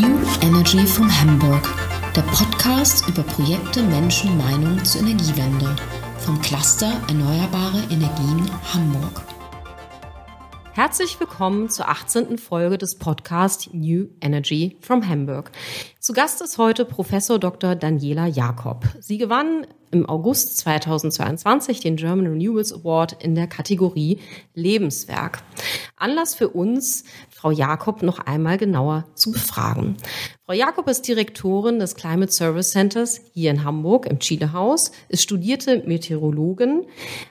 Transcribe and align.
New 0.00 0.18
Energy 0.40 0.86
from 0.86 1.10
Hamburg, 1.10 1.68
der 2.16 2.22
Podcast 2.22 3.06
über 3.08 3.22
Projekte, 3.22 3.82
Menschen, 3.82 4.38
Meinung 4.38 4.82
zur 4.86 5.02
Energiewende 5.02 5.76
vom 6.18 6.40
Cluster 6.40 6.90
Erneuerbare 7.08 7.82
Energien 7.90 8.50
Hamburg. 8.72 9.22
Herzlich 10.72 11.20
willkommen 11.20 11.68
zur 11.68 11.90
18. 11.90 12.38
Folge 12.38 12.78
des 12.78 12.96
Podcasts 12.96 13.68
New 13.74 14.06
Energy 14.22 14.78
from 14.80 15.06
Hamburg. 15.06 15.52
Zu 16.00 16.14
Gast 16.14 16.40
ist 16.40 16.56
heute 16.56 16.86
Professor 16.86 17.38
Dr. 17.38 17.74
Daniela 17.74 18.26
Jakob. 18.26 18.86
Sie 18.98 19.18
gewann 19.18 19.66
im 19.92 20.08
August 20.08 20.56
2022 20.58 21.80
den 21.80 21.96
German 21.96 22.26
Renewables 22.26 22.72
Award 22.72 23.22
in 23.22 23.34
der 23.34 23.46
Kategorie 23.46 24.18
Lebenswerk. 24.54 25.42
Anlass 25.96 26.34
für 26.34 26.48
uns, 26.48 27.04
Frau 27.30 27.50
Jakob 27.50 28.02
noch 28.02 28.18
einmal 28.18 28.58
genauer 28.58 29.04
zu 29.14 29.32
befragen. 29.32 29.96
Frau 30.44 30.54
Jakob 30.54 30.88
ist 30.88 31.06
Direktorin 31.06 31.78
des 31.78 31.94
Climate 31.94 32.32
Service 32.32 32.70
Centers 32.70 33.20
hier 33.32 33.50
in 33.50 33.64
Hamburg 33.64 34.06
im 34.06 34.18
Chile 34.18 34.52
Haus, 34.52 34.92
ist 35.08 35.22
studierte 35.22 35.82
Meteorologin, 35.86 36.86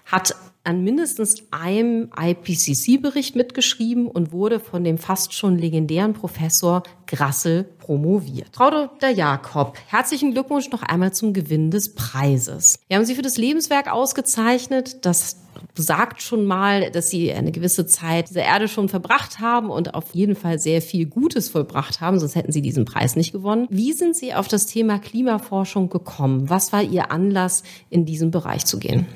hat 0.05 0.35
an 0.63 0.83
mindestens 0.83 1.43
einem 1.51 2.09
IPCC-Bericht 2.15 3.35
mitgeschrieben 3.35 4.07
und 4.07 4.31
wurde 4.31 4.59
von 4.59 4.83
dem 4.83 4.97
fast 4.97 5.33
schon 5.33 5.57
legendären 5.57 6.13
Professor 6.13 6.83
Grassel 7.07 7.63
promoviert. 7.79 8.49
Frau 8.53 8.69
Dr. 8.69 9.09
Jakob, 9.09 9.75
herzlichen 9.87 10.31
Glückwunsch 10.31 10.69
noch 10.69 10.83
einmal 10.83 11.13
zum 11.13 11.33
Gewinn 11.33 11.71
des 11.71 11.95
Preises. 11.95 12.79
Wir 12.87 12.97
haben 12.97 13.05
Sie 13.05 13.15
für 13.15 13.21
das 13.21 13.37
Lebenswerk 13.37 13.91
ausgezeichnet. 13.91 15.03
Das 15.05 15.37
sagt 15.75 16.21
schon 16.21 16.45
mal, 16.45 16.91
dass 16.91 17.09
Sie 17.09 17.33
eine 17.33 17.51
gewisse 17.51 17.85
Zeit 17.85 18.29
dieser 18.29 18.43
Erde 18.43 18.67
schon 18.67 18.87
verbracht 18.87 19.39
haben 19.39 19.69
und 19.69 19.93
auf 19.93 20.13
jeden 20.13 20.35
Fall 20.35 20.59
sehr 20.59 20.81
viel 20.81 21.05
Gutes 21.05 21.49
vollbracht 21.49 22.01
haben, 22.01 22.19
sonst 22.19 22.35
hätten 22.35 22.51
Sie 22.51 22.61
diesen 22.61 22.85
Preis 22.85 23.15
nicht 23.15 23.31
gewonnen. 23.31 23.67
Wie 23.69 23.93
sind 23.93 24.15
Sie 24.15 24.33
auf 24.33 24.47
das 24.47 24.67
Thema 24.67 24.99
Klimaforschung 24.99 25.89
gekommen? 25.89 26.49
Was 26.49 26.71
war 26.71 26.83
Ihr 26.83 27.11
Anlass, 27.11 27.63
in 27.89 28.05
diesen 28.05 28.31
Bereich 28.31 28.65
zu 28.65 28.79
gehen? 28.79 29.07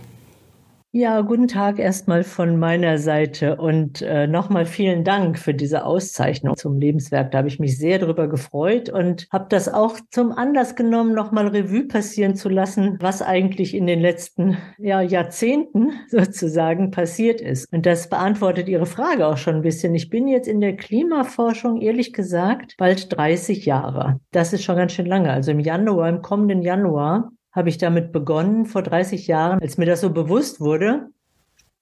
Ja, 0.98 1.20
guten 1.20 1.50
Tag 1.50 1.78
erstmal 1.78 2.24
von 2.24 2.58
meiner 2.58 2.98
Seite 2.98 3.58
und 3.58 4.02
äh, 4.02 4.28
nochmal 4.28 4.66
vielen 4.66 5.04
Dank 5.04 5.38
für 5.38 5.54
diese 5.54 5.84
Auszeichnung 5.84 6.56
zum 6.56 6.80
Lebenswerk. 6.80 7.32
Da 7.32 7.40
habe 7.40 7.50
ich 7.50 7.60
mich 7.60 7.78
sehr 7.78 8.00
darüber 8.00 8.30
gefreut 8.30 8.88
und 8.88 9.28
habe 9.30 9.48
das 9.50 9.68
auch 9.68 10.00
zum 10.10 10.32
Anlass 10.32 10.78
genommen, 10.78 11.14
nochmal 11.14 11.50
Revue 11.50 11.86
passieren 11.86 12.38
zu 12.38 12.48
lassen, 12.48 12.98
was 13.02 13.22
eigentlich 13.22 13.76
in 13.76 13.88
den 13.88 14.00
letzten 14.00 14.58
ja, 14.78 15.02
Jahrzehnten 15.02 15.92
sozusagen 16.08 16.92
passiert 16.92 17.42
ist. 17.42 17.68
Und 17.74 17.86
das 17.86 18.08
beantwortet 18.08 18.70
Ihre 18.70 18.86
Frage 18.86 19.28
auch 19.28 19.38
schon 19.38 19.56
ein 19.56 19.64
bisschen. 19.64 19.94
Ich 19.96 20.10
bin 20.10 20.30
jetzt 20.30 20.48
in 20.48 20.62
der 20.62 20.78
Klimaforschung, 20.78 21.82
ehrlich 21.82 22.14
gesagt, 22.14 22.76
bald 22.78 23.12
30 23.12 23.66
Jahre. 23.66 24.22
Das 24.32 24.54
ist 24.54 24.64
schon 24.64 24.78
ganz 24.78 24.94
schön 24.94 25.08
lange. 25.08 25.30
Also 25.34 25.52
im 25.52 25.60
Januar, 25.60 26.08
im 26.08 26.22
kommenden 26.22 26.62
Januar 26.62 27.34
habe 27.56 27.70
ich 27.70 27.78
damit 27.78 28.12
begonnen 28.12 28.66
vor 28.66 28.84
30 28.84 29.28
Jahren. 29.28 29.60
Als 29.62 29.78
mir 29.78 29.86
das 29.86 30.02
so 30.02 30.10
bewusst 30.12 30.60
wurde, 30.60 31.08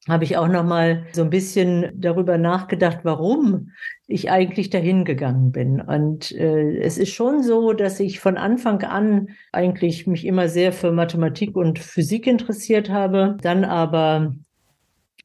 habe 0.07 0.25
ich 0.25 0.37
auch 0.37 0.49
noch 0.49 0.65
mal 0.65 1.05
so 1.13 1.21
ein 1.21 1.29
bisschen 1.29 1.91
darüber 1.95 2.37
nachgedacht, 2.37 2.99
warum 3.03 3.71
ich 4.05 4.29
eigentlich 4.29 4.69
dahin 4.69 5.05
gegangen 5.05 5.51
bin. 5.51 5.79
Und 5.79 6.31
äh, 6.33 6.77
es 6.79 6.97
ist 6.97 7.13
schon 7.13 7.41
so, 7.41 7.73
dass 7.73 7.99
ich 7.99 8.19
von 8.19 8.37
Anfang 8.37 8.83
an 8.83 9.29
eigentlich 9.51 10.05
mich 10.05 10.25
immer 10.25 10.49
sehr 10.49 10.73
für 10.73 10.91
Mathematik 10.91 11.55
und 11.55 11.79
Physik 11.79 12.27
interessiert 12.27 12.89
habe, 12.89 13.37
dann 13.41 13.63
aber 13.63 14.35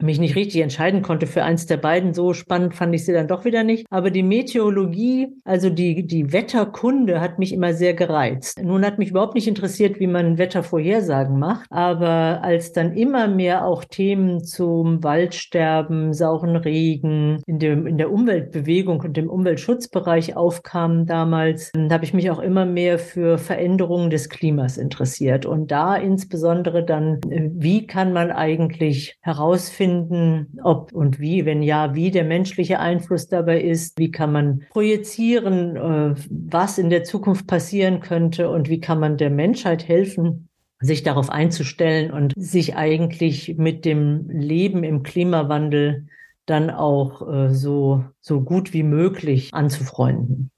mich 0.01 0.21
nicht 0.21 0.37
richtig 0.37 0.61
entscheiden 0.61 1.03
konnte 1.03 1.27
für 1.27 1.43
eins 1.43 1.67
der 1.67 1.77
beiden. 1.77 2.15
So 2.15 2.33
spannend 2.33 2.75
fand 2.75 2.95
ich 2.95 3.05
sie 3.05 3.13
dann 3.13 3.29
doch 3.29 3.45
wieder 3.45 3.65
nicht. 3.65 3.87
Aber 3.91 4.11
die 4.11 4.23
Meteorologie, 4.23 5.29
also 5.45 5.71
die, 5.71 6.07
die 6.07 6.33
Wetterkunde 6.33 7.21
hat 7.21 7.39
mich 7.39 7.53
immer 7.53 7.73
sehr 7.73 7.95
gereizt. 7.95 8.61
Nun 8.63 8.85
hat 8.85 8.99
mich 8.99 9.11
überhaupt 9.11 9.35
nicht 9.35 9.49
interessiert, 9.49 9.99
wie 9.99 10.07
man 10.07 10.39
Wettervorhersagen 10.39 11.39
macht. 11.39 11.67
Aber 11.71 12.43
als 12.43 12.73
dann 12.73 12.93
immer 12.93 13.27
mehr 13.27 13.65
auch 13.65 13.85
Themen 13.85 14.45
zum 14.45 15.03
Waldsterben, 15.03 16.13
sauren 16.13 16.57
Regen, 16.57 17.43
in, 17.47 17.59
dem, 17.59 17.87
in 17.87 17.99
der 17.99 18.13
Umweltbewegung 18.13 19.01
und 19.01 19.17
dem 19.17 19.29
Umweltschutzbereich 19.29 20.37
aufkamen 20.37 21.07
damals, 21.07 21.73
habe 21.91 22.05
ich 22.05 22.15
mich 22.15 22.31
auch 22.31 22.39
immer 22.39 22.67
mehr 22.67 22.99
für 22.99 23.39
Veränderungen 23.39 24.11
des 24.11 24.29
Klimas 24.29 24.79
interessiert. 24.79 25.45
Und 25.45 25.71
da 25.73 25.97
insbesondere 25.97 26.85
dann, 26.85 27.21
wie 27.27 27.87
kann 27.87 28.13
man 28.13 28.31
eigentlich 28.31 29.17
herausfinden, 29.23 29.88
finden, 29.89 30.59
ob 30.63 30.93
und 30.93 31.19
wie, 31.19 31.47
wenn 31.47 31.63
ja, 31.63 31.95
wie 31.95 32.11
der 32.11 32.25
menschliche 32.25 32.79
Einfluss 32.79 33.29
dabei 33.29 33.61
ist, 33.61 33.99
wie 33.99 34.11
kann 34.11 34.33
man 34.33 34.63
projizieren, 34.71 35.77
äh, 35.77 36.15
was 36.29 36.79
in 36.79 36.91
der 36.91 37.05
Zukunft 37.05 37.47
passieren 37.47 38.01
könnte 38.01 38.51
und 38.51 38.69
wie 38.69 38.81
kann 38.81 39.01
man 39.01 39.17
der 39.17 39.31
Menschheit 39.31 39.89
helfen, 39.89 40.49
sich 40.81 41.03
darauf 41.03 41.31
einzustellen 41.31 42.13
und 42.13 42.35
sich 42.37 42.77
eigentlich 42.77 43.57
mit 43.57 43.85
dem 43.85 44.29
Leben 44.29 44.85
im 44.85 45.03
Klimawandel 45.03 46.07
dann 46.45 46.71
auch 46.71 47.27
äh, 47.27 47.55
so, 47.55 48.05
so 48.21 48.43
gut 48.43 48.73
wie 48.73 48.83
möglich 48.83 49.55
anzufreunden. 49.55 50.51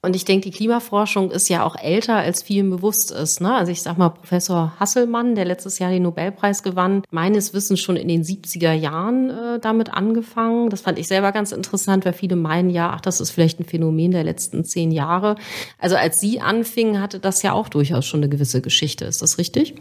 Und 0.00 0.14
ich 0.14 0.24
denke, 0.24 0.48
die 0.48 0.56
Klimaforschung 0.56 1.32
ist 1.32 1.48
ja 1.48 1.64
auch 1.64 1.74
älter, 1.74 2.14
als 2.14 2.44
vielen 2.44 2.70
bewusst 2.70 3.10
ist. 3.10 3.40
Ne? 3.40 3.52
Also 3.52 3.72
ich 3.72 3.82
sag 3.82 3.98
mal, 3.98 4.10
Professor 4.10 4.72
Hasselmann, 4.78 5.34
der 5.34 5.44
letztes 5.44 5.80
Jahr 5.80 5.90
den 5.90 6.04
Nobelpreis 6.04 6.62
gewann, 6.62 7.02
meines 7.10 7.52
Wissens 7.52 7.80
schon 7.80 7.96
in 7.96 8.06
den 8.06 8.22
70er 8.22 8.72
Jahren 8.72 9.30
äh, 9.30 9.58
damit 9.58 9.92
angefangen. 9.92 10.70
Das 10.70 10.82
fand 10.82 11.00
ich 11.00 11.08
selber 11.08 11.32
ganz 11.32 11.50
interessant, 11.50 12.04
weil 12.04 12.12
viele 12.12 12.36
meinen 12.36 12.70
ja, 12.70 12.92
ach, 12.94 13.00
das 13.00 13.20
ist 13.20 13.32
vielleicht 13.32 13.58
ein 13.58 13.64
Phänomen 13.64 14.12
der 14.12 14.22
letzten 14.22 14.64
zehn 14.64 14.92
Jahre. 14.92 15.34
Also 15.78 15.96
als 15.96 16.20
Sie 16.20 16.40
anfingen, 16.40 17.02
hatte 17.02 17.18
das 17.18 17.42
ja 17.42 17.52
auch 17.52 17.68
durchaus 17.68 18.06
schon 18.06 18.20
eine 18.20 18.28
gewisse 18.28 18.62
Geschichte. 18.62 19.04
Ist 19.04 19.20
das 19.20 19.36
richtig? 19.36 19.74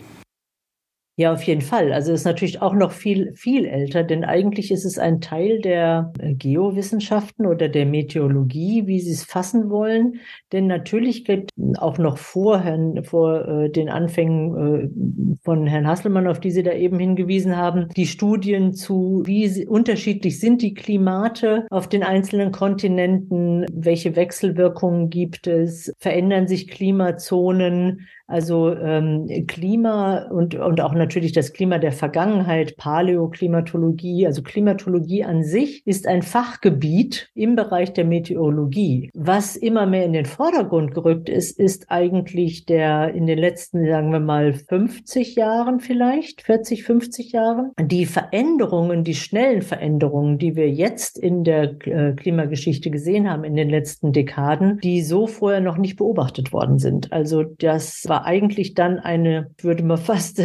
Ja, 1.19 1.33
auf 1.33 1.41
jeden 1.41 1.61
Fall. 1.61 1.93
Also 1.93 2.13
es 2.13 2.19
ist 2.19 2.25
natürlich 2.25 2.61
auch 2.61 2.75
noch 2.75 2.91
viel, 2.91 3.33
viel 3.33 3.65
älter, 3.65 4.03
denn 4.03 4.23
eigentlich 4.23 4.69
ist 4.69 4.85
es 4.85 4.99
ein 4.99 5.19
Teil 5.19 5.61
der 5.61 6.13
äh, 6.19 6.35
Geowissenschaften 6.35 7.47
oder 7.47 7.69
der 7.69 7.87
Meteorologie, 7.87 8.85
wie 8.85 8.99
Sie 8.99 9.13
es 9.13 9.23
fassen 9.23 9.71
wollen. 9.71 10.19
Denn 10.51 10.67
natürlich 10.67 11.25
gibt 11.25 11.49
auch 11.79 11.97
noch 11.97 12.19
vor, 12.19 12.59
Herrn, 12.59 13.03
vor 13.03 13.47
äh, 13.47 13.69
den 13.71 13.89
Anfängen 13.89 15.33
äh, 15.33 15.37
von 15.43 15.65
Herrn 15.65 15.87
Hasselmann, 15.87 16.27
auf 16.27 16.39
die 16.39 16.51
Sie 16.51 16.61
da 16.61 16.73
eben 16.73 16.99
hingewiesen 16.99 17.57
haben, 17.57 17.89
die 17.97 18.05
Studien 18.05 18.73
zu, 18.73 19.23
wie 19.25 19.65
unterschiedlich 19.65 20.39
sind 20.39 20.61
die 20.61 20.75
Klimate 20.75 21.65
auf 21.71 21.89
den 21.89 22.03
einzelnen 22.03 22.51
Kontinenten, 22.51 23.65
welche 23.73 24.15
Wechselwirkungen 24.15 25.09
gibt 25.09 25.47
es, 25.47 25.91
verändern 25.97 26.47
sich 26.47 26.67
Klimazonen, 26.67 28.07
also 28.27 28.73
ähm, 28.75 29.45
Klima 29.47 30.27
und, 30.29 30.53
und 30.53 30.81
auch 30.81 30.93
natürlich 30.93 31.06
das 31.07 31.53
Klima 31.53 31.77
der 31.77 31.91
Vergangenheit, 31.91 32.77
Paläoklimatologie, 32.77 34.25
also 34.25 34.41
Klimatologie 34.41 35.23
an 35.23 35.43
sich 35.43 35.85
ist 35.85 36.07
ein 36.07 36.21
Fachgebiet 36.21 37.29
im 37.33 37.55
Bereich 37.55 37.93
der 37.93 38.05
Meteorologie. 38.05 39.09
Was 39.13 39.55
immer 39.55 39.85
mehr 39.85 40.05
in 40.05 40.13
den 40.13 40.25
Vordergrund 40.25 40.93
gerückt 40.93 41.29
ist, 41.29 41.59
ist 41.59 41.89
eigentlich 41.89 42.65
der 42.65 43.13
in 43.13 43.25
den 43.25 43.37
letzten, 43.37 43.85
sagen 43.85 44.11
wir 44.11 44.19
mal, 44.19 44.53
50 44.53 45.35
Jahren 45.35 45.79
vielleicht, 45.79 46.41
40, 46.41 46.83
50 46.83 47.31
Jahren, 47.31 47.71
die 47.79 48.05
Veränderungen, 48.05 49.03
die 49.03 49.15
schnellen 49.15 49.61
Veränderungen, 49.61 50.37
die 50.37 50.55
wir 50.55 50.69
jetzt 50.69 51.17
in 51.17 51.43
der 51.43 51.75
äh, 51.85 52.13
Klimageschichte 52.13 52.89
gesehen 52.89 53.29
haben 53.29 53.43
in 53.43 53.55
den 53.55 53.69
letzten 53.69 54.13
Dekaden, 54.13 54.79
die 54.81 55.01
so 55.01 55.27
vorher 55.27 55.61
noch 55.61 55.77
nicht 55.77 55.97
beobachtet 55.97 56.53
worden 56.53 56.79
sind. 56.79 57.11
Also 57.11 57.43
das 57.43 58.03
war 58.07 58.25
eigentlich 58.25 58.73
dann 58.73 58.99
eine, 58.99 59.51
würde 59.59 59.83
man 59.83 59.97
fast 59.97 60.39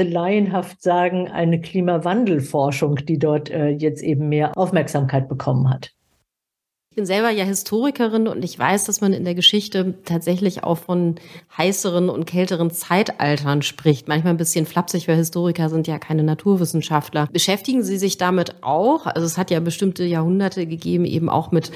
laienhaft 0.52 0.82
sagen, 0.82 1.28
eine 1.28 1.60
Klimawandelforschung, 1.60 2.96
die 2.96 3.18
dort 3.18 3.50
äh, 3.50 3.68
jetzt 3.68 4.02
eben 4.02 4.28
mehr 4.28 4.56
Aufmerksamkeit 4.56 5.28
bekommen 5.28 5.70
hat. 5.70 5.92
Ich 6.90 6.96
bin 6.96 7.06
selber 7.06 7.30
ja 7.30 7.44
Historikerin 7.44 8.28
und 8.28 8.44
ich 8.44 8.58
weiß, 8.58 8.84
dass 8.84 9.00
man 9.00 9.14
in 9.14 9.24
der 9.24 9.34
Geschichte 9.34 9.94
tatsächlich 10.04 10.62
auch 10.62 10.76
von 10.76 11.14
heißeren 11.56 12.10
und 12.10 12.26
kälteren 12.26 12.70
Zeitaltern 12.70 13.62
spricht. 13.62 14.08
Manchmal 14.08 14.34
ein 14.34 14.36
bisschen 14.36 14.66
flapsig, 14.66 15.08
weil 15.08 15.16
Historiker 15.16 15.70
sind 15.70 15.86
ja 15.86 15.98
keine 15.98 16.22
Naturwissenschaftler. 16.22 17.28
Beschäftigen 17.32 17.82
Sie 17.82 17.96
sich 17.96 18.18
damit 18.18 18.56
auch? 18.62 19.06
Also 19.06 19.24
es 19.24 19.38
hat 19.38 19.50
ja 19.50 19.60
bestimmte 19.60 20.04
Jahrhunderte 20.04 20.66
gegeben, 20.66 21.06
eben 21.06 21.30
auch 21.30 21.50
mit, 21.50 21.72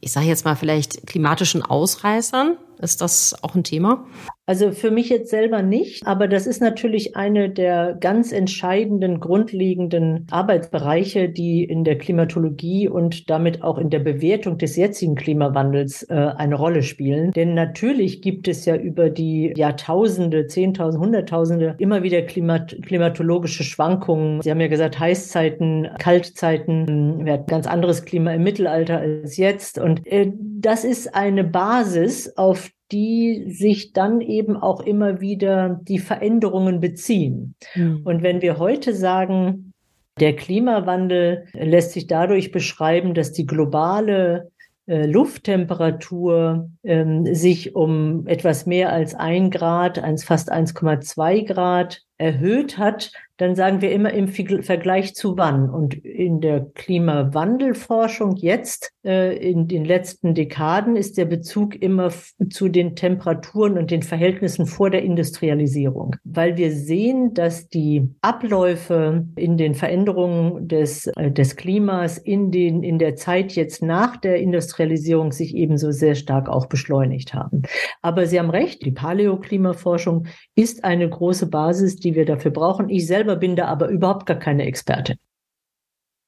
ich 0.00 0.12
sage 0.12 0.26
jetzt 0.26 0.44
mal 0.44 0.54
vielleicht 0.54 1.06
klimatischen 1.06 1.62
Ausreißern. 1.62 2.58
Ist 2.78 3.00
das 3.00 3.42
auch 3.42 3.54
ein 3.54 3.64
Thema? 3.64 4.04
Also 4.48 4.72
für 4.72 4.90
mich 4.90 5.10
jetzt 5.10 5.28
selber 5.28 5.60
nicht, 5.60 6.06
aber 6.06 6.26
das 6.26 6.46
ist 6.46 6.62
natürlich 6.62 7.16
eine 7.16 7.50
der 7.50 7.98
ganz 8.00 8.32
entscheidenden, 8.32 9.20
grundlegenden 9.20 10.26
Arbeitsbereiche, 10.30 11.28
die 11.28 11.64
in 11.64 11.84
der 11.84 11.98
Klimatologie 11.98 12.88
und 12.88 13.28
damit 13.28 13.62
auch 13.62 13.76
in 13.76 13.90
der 13.90 13.98
Bewertung 13.98 14.56
des 14.56 14.76
jetzigen 14.76 15.16
Klimawandels 15.16 16.04
äh, 16.04 16.14
eine 16.14 16.54
Rolle 16.54 16.80
spielen. 16.80 17.32
Denn 17.32 17.52
natürlich 17.52 18.22
gibt 18.22 18.48
es 18.48 18.64
ja 18.64 18.74
über 18.74 19.10
die 19.10 19.52
Jahrtausende, 19.54 20.46
Zehntausende, 20.46 21.04
Hunderttausende 21.04 21.74
immer 21.76 22.02
wieder 22.02 22.22
Klimat 22.22 22.74
klimatologische 22.86 23.64
Schwankungen. 23.64 24.40
Sie 24.40 24.50
haben 24.50 24.62
ja 24.62 24.68
gesagt, 24.68 24.98
Heißzeiten, 24.98 25.90
Kaltzeiten, 25.98 27.26
wir 27.26 27.34
hatten 27.34 27.48
ganz 27.48 27.66
anderes 27.66 28.06
Klima 28.06 28.32
im 28.32 28.44
Mittelalter 28.44 28.96
als 28.96 29.36
jetzt. 29.36 29.78
Und 29.78 30.06
äh, 30.06 30.32
das 30.34 30.84
ist 30.84 31.14
eine 31.14 31.44
Basis, 31.44 32.32
auf 32.38 32.70
die 32.92 33.44
sich 33.48 33.92
dann 33.92 34.20
eben 34.20 34.56
auch 34.56 34.80
immer 34.80 35.20
wieder 35.20 35.80
die 35.82 35.98
Veränderungen 35.98 36.80
beziehen. 36.80 37.54
Mhm. 37.74 38.02
Und 38.04 38.22
wenn 38.22 38.42
wir 38.42 38.58
heute 38.58 38.94
sagen, 38.94 39.72
der 40.20 40.34
Klimawandel 40.34 41.44
lässt 41.52 41.92
sich 41.92 42.06
dadurch 42.06 42.50
beschreiben, 42.50 43.14
dass 43.14 43.32
die 43.32 43.46
globale 43.46 44.50
äh, 44.88 45.04
Lufttemperatur 45.04 46.70
ähm, 46.82 47.34
sich 47.34 47.76
um 47.76 48.26
etwas 48.26 48.64
mehr 48.64 48.90
als 48.90 49.14
ein 49.14 49.50
Grad, 49.50 50.02
fast 50.24 50.50
1,2 50.50 51.46
Grad 51.46 52.00
erhöht 52.16 52.78
hat, 52.78 53.12
dann 53.36 53.54
sagen 53.54 53.82
wir 53.82 53.92
immer 53.92 54.14
im 54.14 54.28
Vergleich 54.28 55.14
zu 55.14 55.36
wann. 55.36 55.68
Und 55.68 55.94
in 55.94 56.40
der 56.40 56.66
Klimawandelforschung 56.74 58.36
jetzt, 58.36 58.92
in 59.08 59.68
den 59.68 59.84
letzten 59.84 60.34
Dekaden, 60.34 60.96
ist 60.96 61.16
der 61.16 61.24
Bezug 61.24 61.80
immer 61.80 62.12
zu 62.50 62.68
den 62.68 62.94
Temperaturen 62.94 63.78
und 63.78 63.90
den 63.90 64.02
Verhältnissen 64.02 64.66
vor 64.66 64.90
der 64.90 65.02
Industrialisierung. 65.02 66.16
Weil 66.24 66.56
wir 66.56 66.72
sehen, 66.72 67.34
dass 67.34 67.68
die 67.68 68.08
Abläufe 68.20 69.26
in 69.36 69.56
den 69.56 69.74
Veränderungen 69.74 70.68
des, 70.68 71.06
äh, 71.06 71.30
des 71.30 71.56
Klimas 71.56 72.18
in, 72.18 72.50
den, 72.50 72.82
in 72.82 72.98
der 72.98 73.16
Zeit 73.16 73.52
jetzt 73.52 73.82
nach 73.82 74.16
der 74.16 74.36
Industrialisierung 74.36 75.32
sich 75.32 75.54
ebenso 75.54 75.90
sehr 75.90 76.14
stark 76.14 76.48
auch 76.48 76.66
beschleunigt 76.66 77.34
haben. 77.34 77.62
Aber 78.02 78.26
Sie 78.26 78.38
haben 78.38 78.50
recht, 78.50 78.84
die 78.84 78.92
Paläoklimaforschung 78.92 80.26
ist 80.54 80.84
eine 80.84 81.08
große 81.08 81.48
Basis, 81.48 81.96
die 81.96 82.14
wir 82.14 82.26
dafür 82.26 82.50
brauchen. 82.50 82.88
Ich 82.88 83.06
selber 83.06 83.36
bin 83.36 83.56
da 83.56 83.66
aber 83.66 83.88
überhaupt 83.88 84.26
gar 84.26 84.38
keine 84.38 84.64
Expertin. 84.64 85.16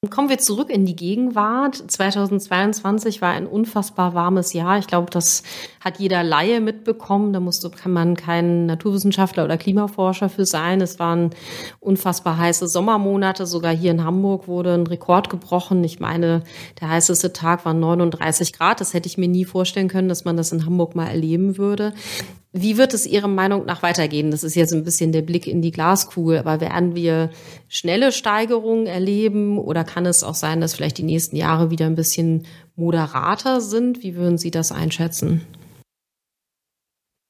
Kommen 0.09 0.29
wir 0.29 0.39
zurück 0.39 0.71
in 0.71 0.83
die 0.87 0.95
Gegenwart. 0.95 1.75
2022 1.75 3.21
war 3.21 3.29
ein 3.29 3.45
unfassbar 3.45 4.15
warmes 4.15 4.51
Jahr. 4.51 4.79
Ich 4.79 4.87
glaube, 4.87 5.11
das 5.11 5.43
hat 5.79 5.99
jeder 5.99 6.23
Laie 6.23 6.59
mitbekommen. 6.59 7.33
Da 7.33 7.39
musste, 7.39 7.69
kann 7.69 7.93
man 7.93 8.15
kein 8.15 8.65
Naturwissenschaftler 8.65 9.45
oder 9.45 9.59
Klimaforscher 9.59 10.27
für 10.29 10.47
sein. 10.47 10.81
Es 10.81 10.97
waren 10.97 11.29
unfassbar 11.79 12.39
heiße 12.39 12.67
Sommermonate. 12.67 13.45
Sogar 13.45 13.75
hier 13.75 13.91
in 13.91 14.03
Hamburg 14.03 14.47
wurde 14.47 14.73
ein 14.73 14.87
Rekord 14.87 15.29
gebrochen. 15.29 15.83
Ich 15.83 15.99
meine, 15.99 16.41
der 16.79 16.89
heißeste 16.89 17.31
Tag 17.31 17.63
war 17.65 17.75
39 17.75 18.53
Grad. 18.53 18.81
Das 18.81 18.95
hätte 18.95 19.05
ich 19.05 19.19
mir 19.19 19.27
nie 19.27 19.45
vorstellen 19.45 19.87
können, 19.87 20.09
dass 20.09 20.25
man 20.25 20.35
das 20.35 20.51
in 20.51 20.65
Hamburg 20.65 20.95
mal 20.95 21.09
erleben 21.09 21.59
würde. 21.59 21.93
Wie 22.53 22.77
wird 22.77 22.93
es 22.93 23.07
Ihrer 23.07 23.29
Meinung 23.29 23.65
nach 23.65 23.81
weitergehen? 23.81 24.29
Das 24.29 24.43
ist 24.43 24.55
jetzt 24.55 24.73
ein 24.73 24.83
bisschen 24.83 25.13
der 25.13 25.21
Blick 25.21 25.47
in 25.47 25.61
die 25.61 25.71
Glaskugel, 25.71 26.39
aber 26.39 26.59
werden 26.59 26.95
wir 26.95 27.29
schnelle 27.69 28.11
Steigerungen 28.11 28.87
erleben 28.87 29.57
oder 29.57 29.85
kann 29.85 30.05
es 30.05 30.21
auch 30.21 30.35
sein, 30.35 30.59
dass 30.59 30.73
vielleicht 30.73 30.97
die 30.97 31.03
nächsten 31.03 31.37
Jahre 31.37 31.71
wieder 31.71 31.85
ein 31.85 31.95
bisschen 31.95 32.45
moderater 32.75 33.61
sind? 33.61 34.03
Wie 34.03 34.15
würden 34.15 34.37
Sie 34.37 34.51
das 34.51 34.73
einschätzen? 34.73 35.41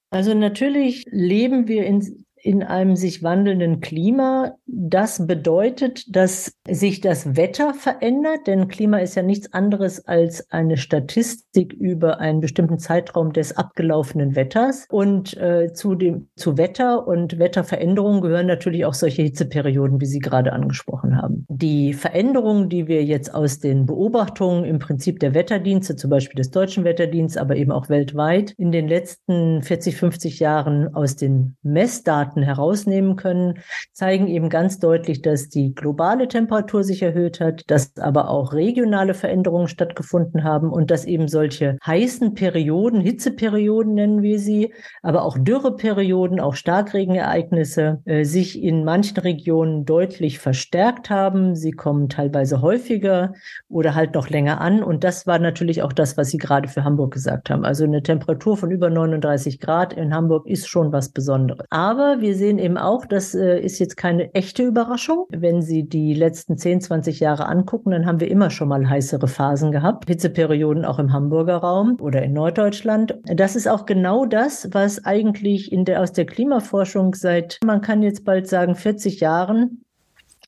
Also 0.09 0.33
natürlich 0.33 1.05
leben 1.11 1.67
wir 1.67 1.85
in 1.85 2.25
in 2.43 2.63
einem 2.63 2.95
sich 2.95 3.23
wandelnden 3.23 3.81
Klima. 3.81 4.55
Das 4.65 5.27
bedeutet, 5.27 6.15
dass 6.15 6.53
sich 6.67 7.01
das 7.01 7.35
Wetter 7.35 7.73
verändert, 7.73 8.47
denn 8.47 8.67
Klima 8.67 8.97
ist 8.97 9.15
ja 9.15 9.23
nichts 9.23 9.53
anderes 9.53 10.07
als 10.07 10.49
eine 10.51 10.77
Statistik 10.77 11.73
über 11.73 12.19
einen 12.19 12.41
bestimmten 12.41 12.79
Zeitraum 12.79 13.33
des 13.33 13.55
abgelaufenen 13.57 14.35
Wetters. 14.35 14.85
Und 14.89 15.37
äh, 15.37 15.73
zu 15.73 15.95
dem 15.95 16.29
zu 16.35 16.57
Wetter 16.57 17.07
und 17.07 17.39
Wetterveränderungen 17.39 18.21
gehören 18.21 18.47
natürlich 18.47 18.85
auch 18.85 18.93
solche 18.93 19.21
Hitzeperioden, 19.21 20.01
wie 20.01 20.05
Sie 20.05 20.19
gerade 20.19 20.53
angesprochen 20.53 21.21
haben. 21.21 21.45
Die 21.49 21.93
Veränderungen, 21.93 22.69
die 22.69 22.87
wir 22.87 23.03
jetzt 23.03 23.33
aus 23.33 23.59
den 23.59 23.85
Beobachtungen 23.85 24.65
im 24.65 24.79
Prinzip 24.79 25.19
der 25.19 25.33
Wetterdienste, 25.33 25.95
zum 25.95 26.09
Beispiel 26.09 26.37
des 26.37 26.51
deutschen 26.51 26.83
Wetterdienstes, 26.83 27.41
aber 27.41 27.55
eben 27.55 27.71
auch 27.71 27.89
weltweit, 27.89 28.51
in 28.57 28.71
den 28.71 28.87
letzten 28.87 29.61
40, 29.61 29.95
50 29.95 30.39
Jahren 30.39 30.93
aus 30.93 31.15
den 31.15 31.57
Messdaten 31.63 32.30
Daten 32.31 32.43
herausnehmen 32.43 33.15
können, 33.15 33.59
zeigen 33.93 34.27
eben 34.27 34.49
ganz 34.49 34.79
deutlich, 34.79 35.21
dass 35.21 35.49
die 35.49 35.75
globale 35.75 36.27
Temperatur 36.27 36.83
sich 36.83 37.01
erhöht 37.01 37.39
hat, 37.39 37.63
dass 37.67 37.97
aber 37.97 38.29
auch 38.29 38.53
regionale 38.53 39.13
Veränderungen 39.13 39.67
stattgefunden 39.67 40.43
haben 40.43 40.71
und 40.71 40.91
dass 40.91 41.05
eben 41.05 41.27
solche 41.27 41.77
heißen 41.85 42.33
Perioden, 42.33 43.01
Hitzeperioden 43.01 43.95
nennen 43.95 44.21
wir 44.21 44.39
sie, 44.39 44.73
aber 45.01 45.23
auch 45.23 45.37
Dürreperioden, 45.37 46.39
auch 46.39 46.55
Starkregenereignisse 46.55 47.99
äh, 48.05 48.23
sich 48.23 48.61
in 48.61 48.85
manchen 48.85 49.17
Regionen 49.17 49.85
deutlich 49.85 50.39
verstärkt 50.39 51.09
haben. 51.09 51.55
Sie 51.55 51.71
kommen 51.71 52.07
teilweise 52.07 52.61
häufiger 52.61 53.33
oder 53.67 53.95
halt 53.95 54.15
noch 54.15 54.29
länger 54.29 54.61
an. 54.61 54.83
Und 54.83 55.03
das 55.03 55.27
war 55.27 55.39
natürlich 55.39 55.83
auch 55.83 55.93
das, 55.93 56.17
was 56.17 56.29
Sie 56.29 56.37
gerade 56.37 56.67
für 56.69 56.83
Hamburg 56.83 57.13
gesagt 57.13 57.49
haben. 57.49 57.65
Also 57.65 57.83
eine 57.83 58.03
Temperatur 58.03 58.57
von 58.57 58.71
über 58.71 58.89
39 58.89 59.59
Grad 59.59 59.93
in 59.93 60.13
Hamburg 60.13 60.47
ist 60.47 60.67
schon 60.67 60.91
was 60.91 61.09
Besonderes. 61.09 61.65
Aber 61.69 62.20
wir 62.21 62.35
sehen 62.35 62.59
eben 62.59 62.77
auch, 62.77 63.05
das 63.05 63.35
äh, 63.35 63.59
ist 63.59 63.79
jetzt 63.79 63.97
keine 63.97 64.33
echte 64.33 64.63
Überraschung. 64.63 65.25
Wenn 65.29 65.61
Sie 65.61 65.83
die 65.83 66.13
letzten 66.13 66.57
10, 66.57 66.81
20 66.81 67.19
Jahre 67.19 67.47
angucken, 67.47 67.91
dann 67.91 68.05
haben 68.05 68.19
wir 68.19 68.29
immer 68.29 68.49
schon 68.49 68.69
mal 68.69 68.89
heißere 68.89 69.27
Phasen 69.27 69.71
gehabt. 69.71 70.07
Hitzeperioden 70.07 70.85
auch 70.85 70.99
im 70.99 71.11
Hamburger 71.11 71.57
Raum 71.57 71.97
oder 71.99 72.21
in 72.21 72.33
Norddeutschland. 72.33 73.15
Das 73.25 73.55
ist 73.55 73.67
auch 73.67 73.85
genau 73.85 74.25
das, 74.25 74.69
was 74.71 75.03
eigentlich 75.03 75.71
in 75.71 75.85
der, 75.85 76.01
aus 76.01 76.13
der 76.13 76.25
Klimaforschung 76.25 77.15
seit, 77.15 77.59
man 77.65 77.81
kann 77.81 78.03
jetzt 78.03 78.23
bald 78.23 78.47
sagen, 78.47 78.75
40 78.75 79.19
Jahren 79.19 79.83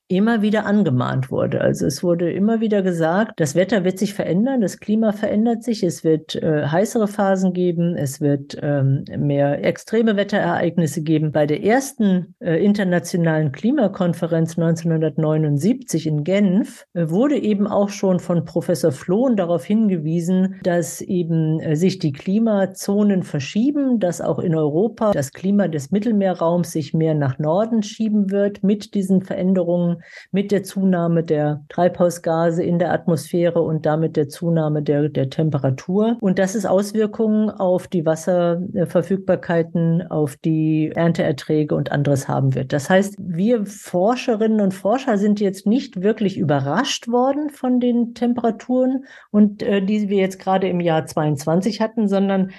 immer 0.08 0.42
wieder 0.42 0.66
angemahnt 0.66 1.32
wurde. 1.32 1.62
Also 1.62 1.86
es 1.86 2.04
wurde 2.04 2.32
immer 2.32 2.60
wieder 2.60 2.82
gesagt, 2.82 3.34
das 3.38 3.56
Wetter 3.56 3.84
wird 3.84 3.98
sich 3.98 4.14
verändern, 4.14 4.62
das 4.62 4.80
Klima 4.80 5.12
verändert 5.12 5.64
sich, 5.64 5.84
es 5.84 6.04
wird 6.04 6.36
äh, 6.36 6.68
heißere 6.68 7.08
Phasen 7.08 7.54
geben, 7.54 7.96
es 7.96 8.22
wird 8.22 8.58
ähm, 8.62 9.06
mehr 9.18 9.64
extreme 9.64 10.16
Wetterereignisse 10.16 11.02
geben. 11.02 11.32
Bei 11.32 11.46
der 11.46 11.64
ersten 11.64 12.36
äh, 12.40 12.64
internationalen 12.64 13.52
Klimakonferenz 13.52 14.58
1979 14.58 16.06
in 16.06 16.24
Genf 16.24 16.86
äh, 16.94 17.10
wurde 17.10 17.38
eben 17.38 17.66
auch 17.66 17.90
schon 17.90 18.20
von 18.20 18.46
Professor 18.46 18.92
Flohn 18.92 19.36
darauf 19.36 19.64
hingewiesen, 19.66 20.60
dass 20.64 21.02
eben 21.02 21.60
äh, 21.62 21.76
sich 21.76 22.00
die 22.00 22.12
Klimazonen 22.12 23.24
verschieben, 23.24 24.00
dass 24.00 24.22
auch 24.22 24.40
in 24.40 24.54
Europa 24.54 25.12
das 25.12 25.32
Klima 25.32 25.68
des 25.68 25.92
Mittelmeerraums 25.92 26.72
sich 26.72 26.94
mehr 26.94 27.16
nach 27.16 27.40
Norden 27.40 27.84
schieben 27.84 28.32
wird 28.32 28.64
mit 28.64 28.94
diesen 28.94 29.22
Veränderungen 29.22 30.03
mit 30.32 30.52
der 30.52 30.64
Zunahme 30.64 31.24
der 31.24 31.64
Treibhausgase 31.70 32.64
in 32.64 32.80
der 32.80 32.92
Atmosphäre 32.92 33.62
und 33.62 33.86
damit 33.86 34.16
der 34.16 34.30
Zunahme 34.30 34.82
der, 34.82 35.10
der 35.10 35.30
Temperatur. 35.30 36.18
Und 36.20 36.40
dass 36.40 36.56
es 36.56 36.66
Auswirkungen 36.66 37.50
auf 37.50 37.88
die 37.88 38.06
Wasserverfügbarkeiten, 38.06 40.08
auf 40.10 40.36
die 40.38 40.92
Ernteerträge 40.96 41.76
und 41.76 41.92
anderes 41.92 42.28
haben 42.28 42.56
wird. 42.56 42.74
Das 42.74 42.90
heißt, 42.90 43.16
wir 43.20 43.66
Forscherinnen 43.66 44.62
und 44.62 44.74
Forscher 44.74 45.18
sind 45.18 45.40
jetzt 45.40 45.66
nicht 45.66 46.02
wirklich 46.02 46.38
überrascht 46.38 47.08
worden 47.08 47.50
von 47.50 47.80
den 47.80 48.14
Temperaturen 48.14 49.06
und 49.32 49.64
äh, 49.64 49.82
die 49.82 50.10
wir 50.10 50.18
jetzt 50.18 50.40
gerade 50.40 50.68
im 50.68 50.80
Jahr 50.80 51.06
22 51.06 51.82
hatten, 51.82 52.08
sondern 52.08 52.52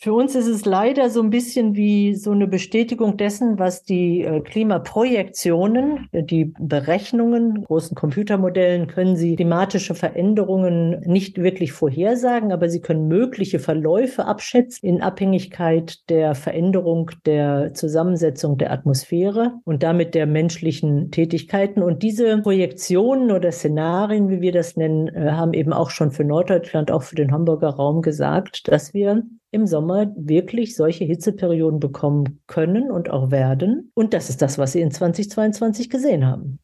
für 0.00 0.12
uns 0.12 0.36
ist 0.36 0.46
es 0.46 0.64
leider 0.64 1.10
so 1.10 1.20
ein 1.20 1.30
bisschen 1.30 1.74
wie 1.74 2.14
so 2.14 2.30
eine 2.30 2.46
Bestätigung 2.46 3.16
dessen, 3.16 3.58
was 3.58 3.82
die 3.82 4.22
äh, 4.22 4.40
Klimaprojektionen, 4.40 6.08
äh, 6.12 6.22
die 6.22 6.52
Berechnungen, 6.56 7.64
großen 7.64 7.96
Computermodellen 7.96 8.86
können 8.86 9.16
sie 9.16 9.34
klimatische 9.34 9.96
Veränderungen 9.96 11.00
nicht 11.00 11.38
wirklich 11.38 11.72
vorhersagen, 11.72 12.52
aber 12.52 12.68
sie 12.68 12.80
können 12.80 13.08
mögliche 13.08 13.58
Verläufe 13.58 14.24
abschätzen 14.24 14.88
in 14.88 15.02
Abhängigkeit 15.02 16.08
der 16.08 16.36
Veränderung 16.36 17.10
der 17.26 17.74
Zusammensetzung 17.74 18.56
der 18.56 18.70
Atmosphäre 18.70 19.54
und 19.64 19.82
damit 19.82 20.14
der 20.14 20.26
menschlichen 20.26 21.10
Tätigkeiten. 21.10 21.82
Und 21.82 22.04
diese 22.04 22.38
Projektionen 22.42 23.32
oder 23.32 23.50
Szenarien, 23.50 24.30
wie 24.30 24.42
wir 24.42 24.52
das 24.52 24.76
nennen, 24.76 25.08
äh, 25.08 25.32
haben 25.32 25.54
eben 25.54 25.72
auch 25.72 25.90
schon 25.90 26.12
für 26.12 26.22
Norddeutschland, 26.22 26.92
auch 26.92 27.02
für 27.02 27.16
den 27.16 27.32
Hamburger 27.32 27.70
Raum 27.70 28.00
gesagt, 28.00 28.68
dass 28.68 28.94
wir 28.94 29.24
im 29.50 29.66
Sommer 29.66 30.12
wirklich 30.16 30.76
solche 30.76 31.04
Hitzeperioden 31.04 31.80
bekommen 31.80 32.40
können 32.46 32.90
und 32.90 33.10
auch 33.10 33.30
werden. 33.30 33.90
Und 33.94 34.12
das 34.14 34.28
ist 34.30 34.42
das, 34.42 34.58
was 34.58 34.72
Sie 34.72 34.80
in 34.80 34.90
2022 34.90 35.88
gesehen 35.88 36.26
haben. 36.26 36.58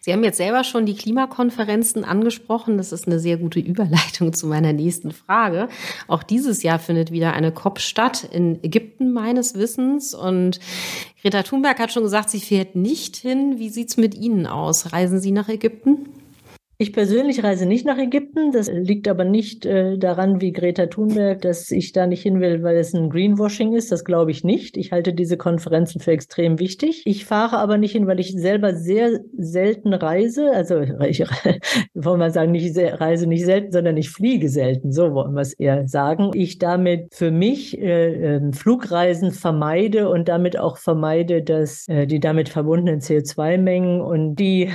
Sie 0.00 0.12
haben 0.12 0.22
jetzt 0.24 0.36
selber 0.36 0.64
schon 0.64 0.86
die 0.86 0.94
Klimakonferenzen 0.94 2.04
angesprochen. 2.04 2.78
Das 2.78 2.92
ist 2.92 3.06
eine 3.06 3.18
sehr 3.18 3.36
gute 3.36 3.58
Überleitung 3.58 4.32
zu 4.34 4.46
meiner 4.46 4.72
nächsten 4.72 5.10
Frage. 5.10 5.68
Auch 6.06 6.22
dieses 6.22 6.62
Jahr 6.62 6.78
findet 6.78 7.10
wieder 7.10 7.32
eine 7.32 7.52
COP 7.52 7.80
statt 7.80 8.24
in 8.30 8.62
Ägypten 8.62 9.12
meines 9.12 9.54
Wissens. 9.54 10.14
Und 10.14 10.60
Greta 11.20 11.42
Thunberg 11.42 11.78
hat 11.78 11.92
schon 11.92 12.04
gesagt, 12.04 12.30
sie 12.30 12.40
fährt 12.40 12.76
nicht 12.76 13.16
hin. 13.16 13.58
Wie 13.58 13.70
sieht's 13.70 13.96
mit 13.96 14.14
Ihnen 14.14 14.46
aus? 14.46 14.92
Reisen 14.92 15.20
Sie 15.20 15.32
nach 15.32 15.48
Ägypten? 15.48 16.08
Ich 16.80 16.92
persönlich 16.92 17.42
reise 17.42 17.66
nicht 17.66 17.84
nach 17.84 17.98
Ägypten. 17.98 18.52
Das 18.52 18.70
liegt 18.70 19.08
aber 19.08 19.24
nicht 19.24 19.66
äh, 19.66 19.98
daran, 19.98 20.40
wie 20.40 20.52
Greta 20.52 20.86
Thunberg, 20.86 21.42
dass 21.42 21.72
ich 21.72 21.90
da 21.90 22.06
nicht 22.06 22.22
hin 22.22 22.40
will, 22.40 22.62
weil 22.62 22.76
es 22.76 22.94
ein 22.94 23.10
Greenwashing 23.10 23.72
ist. 23.72 23.90
Das 23.90 24.04
glaube 24.04 24.30
ich 24.30 24.44
nicht. 24.44 24.76
Ich 24.76 24.92
halte 24.92 25.12
diese 25.12 25.36
Konferenzen 25.36 26.00
für 26.00 26.12
extrem 26.12 26.60
wichtig. 26.60 27.02
Ich 27.04 27.24
fahre 27.24 27.58
aber 27.58 27.78
nicht 27.78 27.90
hin, 27.90 28.06
weil 28.06 28.20
ich 28.20 28.32
selber 28.32 28.76
sehr 28.76 29.18
selten 29.36 29.92
reise. 29.92 30.52
Also 30.52 30.78
ich 31.08 31.24
wollen 31.94 32.20
wir 32.20 32.30
sagen, 32.30 32.52
nicht 32.52 32.78
reise 32.78 33.26
nicht 33.26 33.44
selten, 33.44 33.72
sondern 33.72 33.96
ich 33.96 34.10
fliege 34.10 34.48
selten. 34.48 34.92
So 34.92 35.14
wollen 35.14 35.34
wir 35.34 35.40
es 35.40 35.54
eher 35.54 35.88
sagen. 35.88 36.30
Ich 36.34 36.60
damit 36.60 37.12
für 37.12 37.32
mich 37.32 37.76
äh, 37.76 38.36
äh, 38.36 38.52
Flugreisen 38.52 39.32
vermeide 39.32 40.10
und 40.10 40.28
damit 40.28 40.56
auch 40.56 40.76
vermeide, 40.76 41.42
dass 41.42 41.88
äh, 41.88 42.06
die 42.06 42.20
damit 42.20 42.48
verbundenen 42.48 43.00
CO2-Mengen 43.00 44.00
und 44.00 44.36
die 44.36 44.70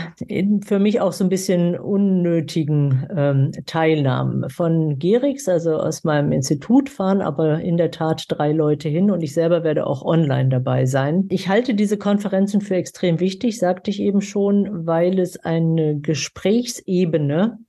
für 0.65 0.79
mich 0.79 0.99
auch 0.99 1.13
so 1.13 1.23
ein 1.23 1.29
bisschen 1.29 1.77
unnötigen 1.93 3.07
ähm, 3.15 3.51
Teilnahmen. 3.67 4.49
Von 4.49 4.97
Gerix, 4.97 5.47
also 5.47 5.75
aus 5.75 6.03
meinem 6.03 6.31
Institut, 6.31 6.89
fahren 6.89 7.21
aber 7.21 7.61
in 7.61 7.77
der 7.77 7.91
Tat 7.91 8.25
drei 8.29 8.51
Leute 8.51 8.89
hin 8.89 9.11
und 9.11 9.21
ich 9.21 9.35
selber 9.35 9.63
werde 9.63 9.85
auch 9.85 10.03
online 10.03 10.49
dabei 10.49 10.87
sein. 10.87 11.27
Ich 11.29 11.49
halte 11.49 11.75
diese 11.75 11.97
Konferenzen 11.97 12.61
für 12.61 12.75
extrem 12.75 13.19
wichtig, 13.19 13.59
sagte 13.59 13.91
ich 13.91 13.99
eben 13.99 14.21
schon, 14.21 14.87
weil 14.87 15.19
es 15.19 15.37
eine 15.37 15.99
Gesprächsebene 15.99 17.59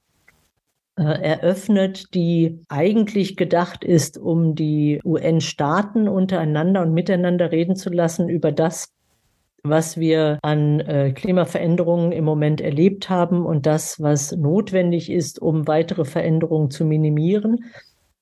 äh, 0.96 1.02
eröffnet, 1.02 2.14
die 2.14 2.60
eigentlich 2.70 3.36
gedacht 3.36 3.84
ist, 3.84 4.16
um 4.16 4.54
die 4.54 5.02
UN-Staaten 5.04 6.08
untereinander 6.08 6.80
und 6.80 6.94
miteinander 6.94 7.52
reden 7.52 7.76
zu 7.76 7.90
lassen 7.90 8.30
über 8.30 8.52
das, 8.52 8.94
was 9.64 9.96
wir 9.96 10.38
an 10.42 10.80
äh, 10.80 11.12
Klimaveränderungen 11.12 12.12
im 12.12 12.24
Moment 12.24 12.60
erlebt 12.60 13.08
haben 13.08 13.46
und 13.46 13.64
das, 13.66 14.00
was 14.00 14.32
notwendig 14.32 15.10
ist, 15.10 15.40
um 15.40 15.66
weitere 15.66 16.04
Veränderungen 16.04 16.70
zu 16.70 16.84
minimieren. 16.84 17.64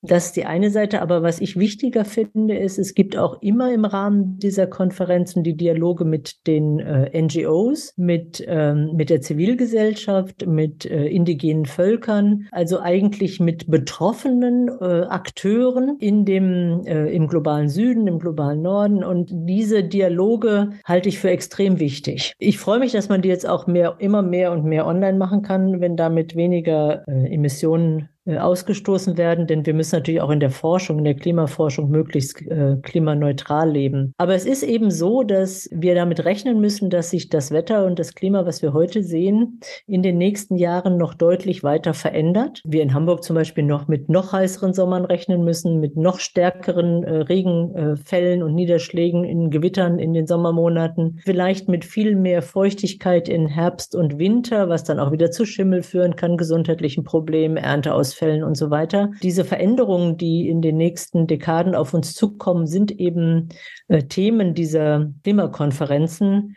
Das 0.05 0.27
ist 0.27 0.35
die 0.35 0.45
eine 0.45 0.69
Seite. 0.69 1.01
Aber 1.01 1.23
was 1.23 1.39
ich 1.39 1.57
wichtiger 1.57 2.03
finde, 2.03 2.57
ist, 2.57 2.77
es 2.77 2.93
gibt 2.93 3.17
auch 3.17 3.41
immer 3.41 3.73
im 3.73 3.85
Rahmen 3.85 4.37
dieser 4.37 4.67
Konferenzen 4.67 5.43
die 5.43 5.55
Dialoge 5.55 6.03
mit 6.03 6.45
den 6.45 6.79
äh, 6.79 7.21
NGOs, 7.21 7.93
mit, 7.95 8.43
ähm, 8.45 8.91
mit 8.95 9.09
der 9.09 9.21
Zivilgesellschaft, 9.21 10.45
mit 10.45 10.85
äh, 10.85 11.05
indigenen 11.05 11.65
Völkern, 11.65 12.47
also 12.51 12.81
eigentlich 12.81 13.39
mit 13.39 13.71
betroffenen 13.71 14.67
äh, 14.67 15.05
Akteuren 15.07 15.95
in 15.99 16.25
dem, 16.25 16.81
äh, 16.85 17.07
im 17.07 17.29
globalen 17.29 17.69
Süden, 17.69 18.05
im 18.07 18.19
globalen 18.19 18.61
Norden. 18.61 19.05
Und 19.05 19.29
diese 19.31 19.85
Dialoge 19.85 20.71
halte 20.83 21.07
ich 21.07 21.19
für 21.19 21.29
extrem 21.29 21.79
wichtig. 21.79 22.33
Ich 22.39 22.57
freue 22.57 22.79
mich, 22.79 22.91
dass 22.91 23.07
man 23.07 23.21
die 23.21 23.29
jetzt 23.29 23.47
auch 23.47 23.67
mehr, 23.67 23.95
immer 23.99 24.21
mehr 24.21 24.51
und 24.51 24.65
mehr 24.65 24.85
online 24.85 25.17
machen 25.17 25.43
kann, 25.43 25.79
wenn 25.79 25.95
damit 25.95 26.35
weniger 26.35 27.07
äh, 27.07 27.33
Emissionen 27.33 28.09
ausgestoßen 28.25 29.17
werden, 29.17 29.47
denn 29.47 29.65
wir 29.65 29.73
müssen 29.73 29.97
natürlich 29.97 30.21
auch 30.21 30.29
in 30.29 30.39
der 30.39 30.49
Forschung, 30.49 30.99
in 30.99 31.03
der 31.03 31.15
Klimaforschung 31.15 31.89
möglichst 31.89 32.41
äh, 32.41 32.77
klimaneutral 32.81 33.69
leben. 33.69 34.13
Aber 34.17 34.33
es 34.33 34.45
ist 34.45 34.63
eben 34.63 34.91
so, 34.91 35.23
dass 35.23 35.69
wir 35.73 35.93
damit 35.93 36.23
rechnen 36.23 36.61
müssen, 36.61 36.89
dass 36.89 37.09
sich 37.09 37.27
das 37.29 37.51
Wetter 37.51 37.85
und 37.85 37.99
das 37.99 38.15
Klima, 38.15 38.45
was 38.45 38.61
wir 38.61 38.71
heute 38.71 39.03
sehen, 39.03 39.59
in 39.87 40.03
den 40.03 40.17
nächsten 40.17 40.55
Jahren 40.55 40.97
noch 40.97 41.13
deutlich 41.13 41.63
weiter 41.63 41.93
verändert. 41.93 42.61
Wir 42.63 42.81
in 42.81 42.93
Hamburg 42.93 43.23
zum 43.23 43.35
Beispiel 43.35 43.65
noch 43.65 43.89
mit 43.89 44.07
noch 44.07 44.31
heißeren 44.31 44.73
Sommern 44.73 45.03
rechnen 45.03 45.43
müssen, 45.43 45.81
mit 45.81 45.97
noch 45.97 46.19
stärkeren 46.19 47.03
äh, 47.03 47.15
Regenfällen 47.23 48.41
und 48.41 48.55
Niederschlägen 48.55 49.25
in 49.25 49.49
Gewittern 49.49 49.99
in 49.99 50.13
den 50.13 50.27
Sommermonaten, 50.27 51.19
vielleicht 51.25 51.67
mit 51.67 51.83
viel 51.83 52.15
mehr 52.15 52.41
Feuchtigkeit 52.41 53.27
in 53.27 53.47
Herbst 53.47 53.95
und 53.95 54.17
Winter, 54.17 54.69
was 54.69 54.85
dann 54.85 54.99
auch 54.99 55.11
wieder 55.11 55.29
zu 55.31 55.45
Schimmel 55.45 55.83
führen 55.83 56.15
kann, 56.15 56.37
gesundheitlichen 56.37 57.03
Problemen, 57.03 57.57
Ernteausfällen 57.57 58.12
Ausfällen 58.13 58.43
und 58.43 58.55
so 58.55 58.69
weiter. 58.69 59.11
Diese 59.23 59.43
Veränderungen, 59.43 60.17
die 60.17 60.47
in 60.47 60.61
den 60.61 60.77
nächsten 60.77 61.25
Dekaden 61.25 61.73
auf 61.73 61.93
uns 61.93 62.13
zukommen, 62.13 62.67
sind 62.67 62.91
eben 62.91 63.49
äh, 63.87 64.03
Themen 64.03 64.53
dieser 64.53 65.11
Klimakonferenzen 65.23 66.55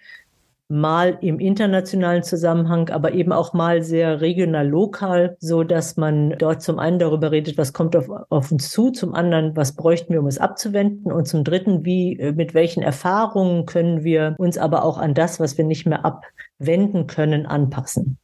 mal 0.69 1.17
im 1.21 1.39
internationalen 1.39 2.25
Zusammenhang, 2.25 2.91
aber 2.91 3.13
eben 3.13 3.33
auch 3.33 3.55
mal 3.55 3.83
sehr 3.83 4.21
regional 4.21 4.69
lokal, 4.69 5.37
so 5.39 5.63
dass 5.63 5.97
man 5.97 6.31
dort 6.39 6.61
zum 6.61 6.81
einen 6.81 6.99
darüber 6.99 7.31
redet, 7.31 7.57
was 7.57 7.73
kommt 7.73 7.95
auf, 7.95 8.11
auf 8.31 8.51
uns 8.51 8.71
zu, 8.71 8.91
zum 8.91 9.15
anderen, 9.15 9.57
was 9.57 9.77
bräuchten 9.77 10.13
wir, 10.13 10.21
um 10.21 10.27
es 10.27 10.39
abzuwenden 10.39 11.13
und 11.13 11.29
zum 11.29 11.45
dritten, 11.45 11.85
wie, 11.85 12.19
äh, 12.19 12.33
mit 12.33 12.53
welchen 12.53 12.83
Erfahrungen 12.83 13.65
können 13.65 14.03
wir 14.03 14.35
uns 14.39 14.59
aber 14.59 14.85
auch 14.85 14.99
an 14.99 15.15
das, 15.15 15.41
was 15.41 15.57
wir 15.57 15.65
nicht 15.65 15.87
mehr 15.87 16.05
abwenden 16.05 17.07
können, 17.07 17.47
anpassen. 17.47 18.19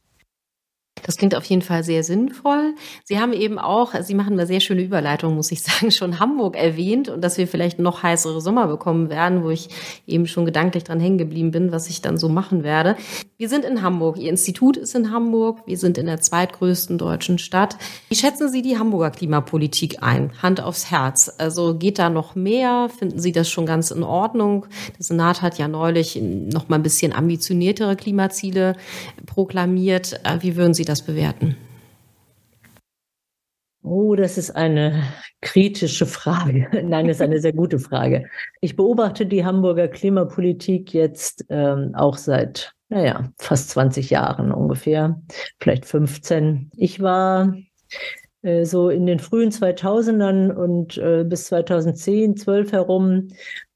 Das 1.03 1.17
klingt 1.17 1.35
auf 1.35 1.45
jeden 1.45 1.61
Fall 1.61 1.83
sehr 1.83 2.03
sinnvoll. 2.03 2.75
Sie 3.03 3.19
haben 3.19 3.33
eben 3.33 3.59
auch, 3.59 3.93
Sie 4.01 4.15
machen 4.15 4.33
eine 4.33 4.47
sehr 4.47 4.59
schöne 4.59 4.81
Überleitung, 4.81 5.35
muss 5.35 5.51
ich 5.51 5.61
sagen, 5.63 5.91
schon 5.91 6.19
Hamburg 6.19 6.55
erwähnt 6.55 7.09
und 7.09 7.21
dass 7.21 7.37
wir 7.37 7.47
vielleicht 7.47 7.79
noch 7.79 8.03
heißere 8.03 8.41
Sommer 8.41 8.67
bekommen 8.67 9.09
werden, 9.09 9.43
wo 9.43 9.49
ich 9.49 9.69
eben 10.07 10.27
schon 10.27 10.45
gedanklich 10.45 10.83
dran 10.83 10.99
hängen 10.99 11.17
geblieben 11.17 11.51
bin, 11.51 11.71
was 11.71 11.89
ich 11.89 12.01
dann 12.01 12.17
so 12.17 12.29
machen 12.29 12.63
werde. 12.63 12.95
Wir 13.37 13.49
sind 13.49 13.65
in 13.65 13.81
Hamburg. 13.81 14.17
Ihr 14.17 14.29
Institut 14.29 14.77
ist 14.77 14.95
in 14.95 15.11
Hamburg. 15.11 15.59
Wir 15.65 15.77
sind 15.77 15.97
in 15.97 16.05
der 16.05 16.21
zweitgrößten 16.21 16.97
deutschen 16.97 17.37
Stadt. 17.37 17.77
Wie 18.09 18.15
schätzen 18.15 18.49
Sie 18.49 18.61
die 18.61 18.77
Hamburger 18.77 19.11
Klimapolitik 19.11 20.01
ein? 20.01 20.31
Hand 20.41 20.61
aufs 20.61 20.89
Herz. 20.89 21.33
Also 21.37 21.75
geht 21.77 21.99
da 21.99 22.09
noch 22.09 22.35
mehr? 22.35 22.89
Finden 22.97 23.19
Sie 23.19 23.31
das 23.31 23.49
schon 23.49 23.65
ganz 23.65 23.91
in 23.91 24.03
Ordnung? 24.03 24.65
Der 24.97 25.03
Senat 25.03 25.41
hat 25.41 25.57
ja 25.57 25.67
neulich 25.67 26.21
noch 26.21 26.69
mal 26.69 26.77
ein 26.77 26.83
bisschen 26.83 27.11
ambitioniertere 27.11 27.95
Klimaziele 27.95 28.75
proklamiert. 29.33 30.21
Äh, 30.23 30.37
wie 30.41 30.55
würden 30.55 30.75
Sie 30.75 30.85
das 30.85 31.01
bewerten? 31.01 31.57
Oh, 33.81 34.15
das 34.15 34.37
ist 34.37 34.51
eine 34.51 35.03
kritische 35.41 36.05
Frage. 36.05 36.67
Nein, 36.83 37.07
das 37.07 37.17
ist 37.17 37.21
eine 37.21 37.39
sehr 37.39 37.51
gute 37.51 37.79
Frage. 37.79 38.29
Ich 38.61 38.75
beobachte 38.75 39.25
die 39.25 39.43
Hamburger 39.43 39.87
Klimapolitik 39.87 40.93
jetzt 40.93 41.45
ähm, 41.49 41.95
auch 41.95 42.17
seit, 42.17 42.73
naja, 42.89 43.31
fast 43.39 43.71
20 43.71 44.11
Jahren 44.11 44.51
ungefähr, 44.51 45.19
vielleicht 45.59 45.85
15. 45.85 46.69
Ich 46.77 47.01
war 47.01 47.55
äh, 48.43 48.65
so 48.65 48.89
in 48.89 49.07
den 49.07 49.19
frühen 49.19 49.49
2000ern 49.49 50.51
und 50.51 50.97
äh, 50.99 51.23
bis 51.23 51.45
2010, 51.45 52.37
12 52.37 52.71
herum 52.71 53.29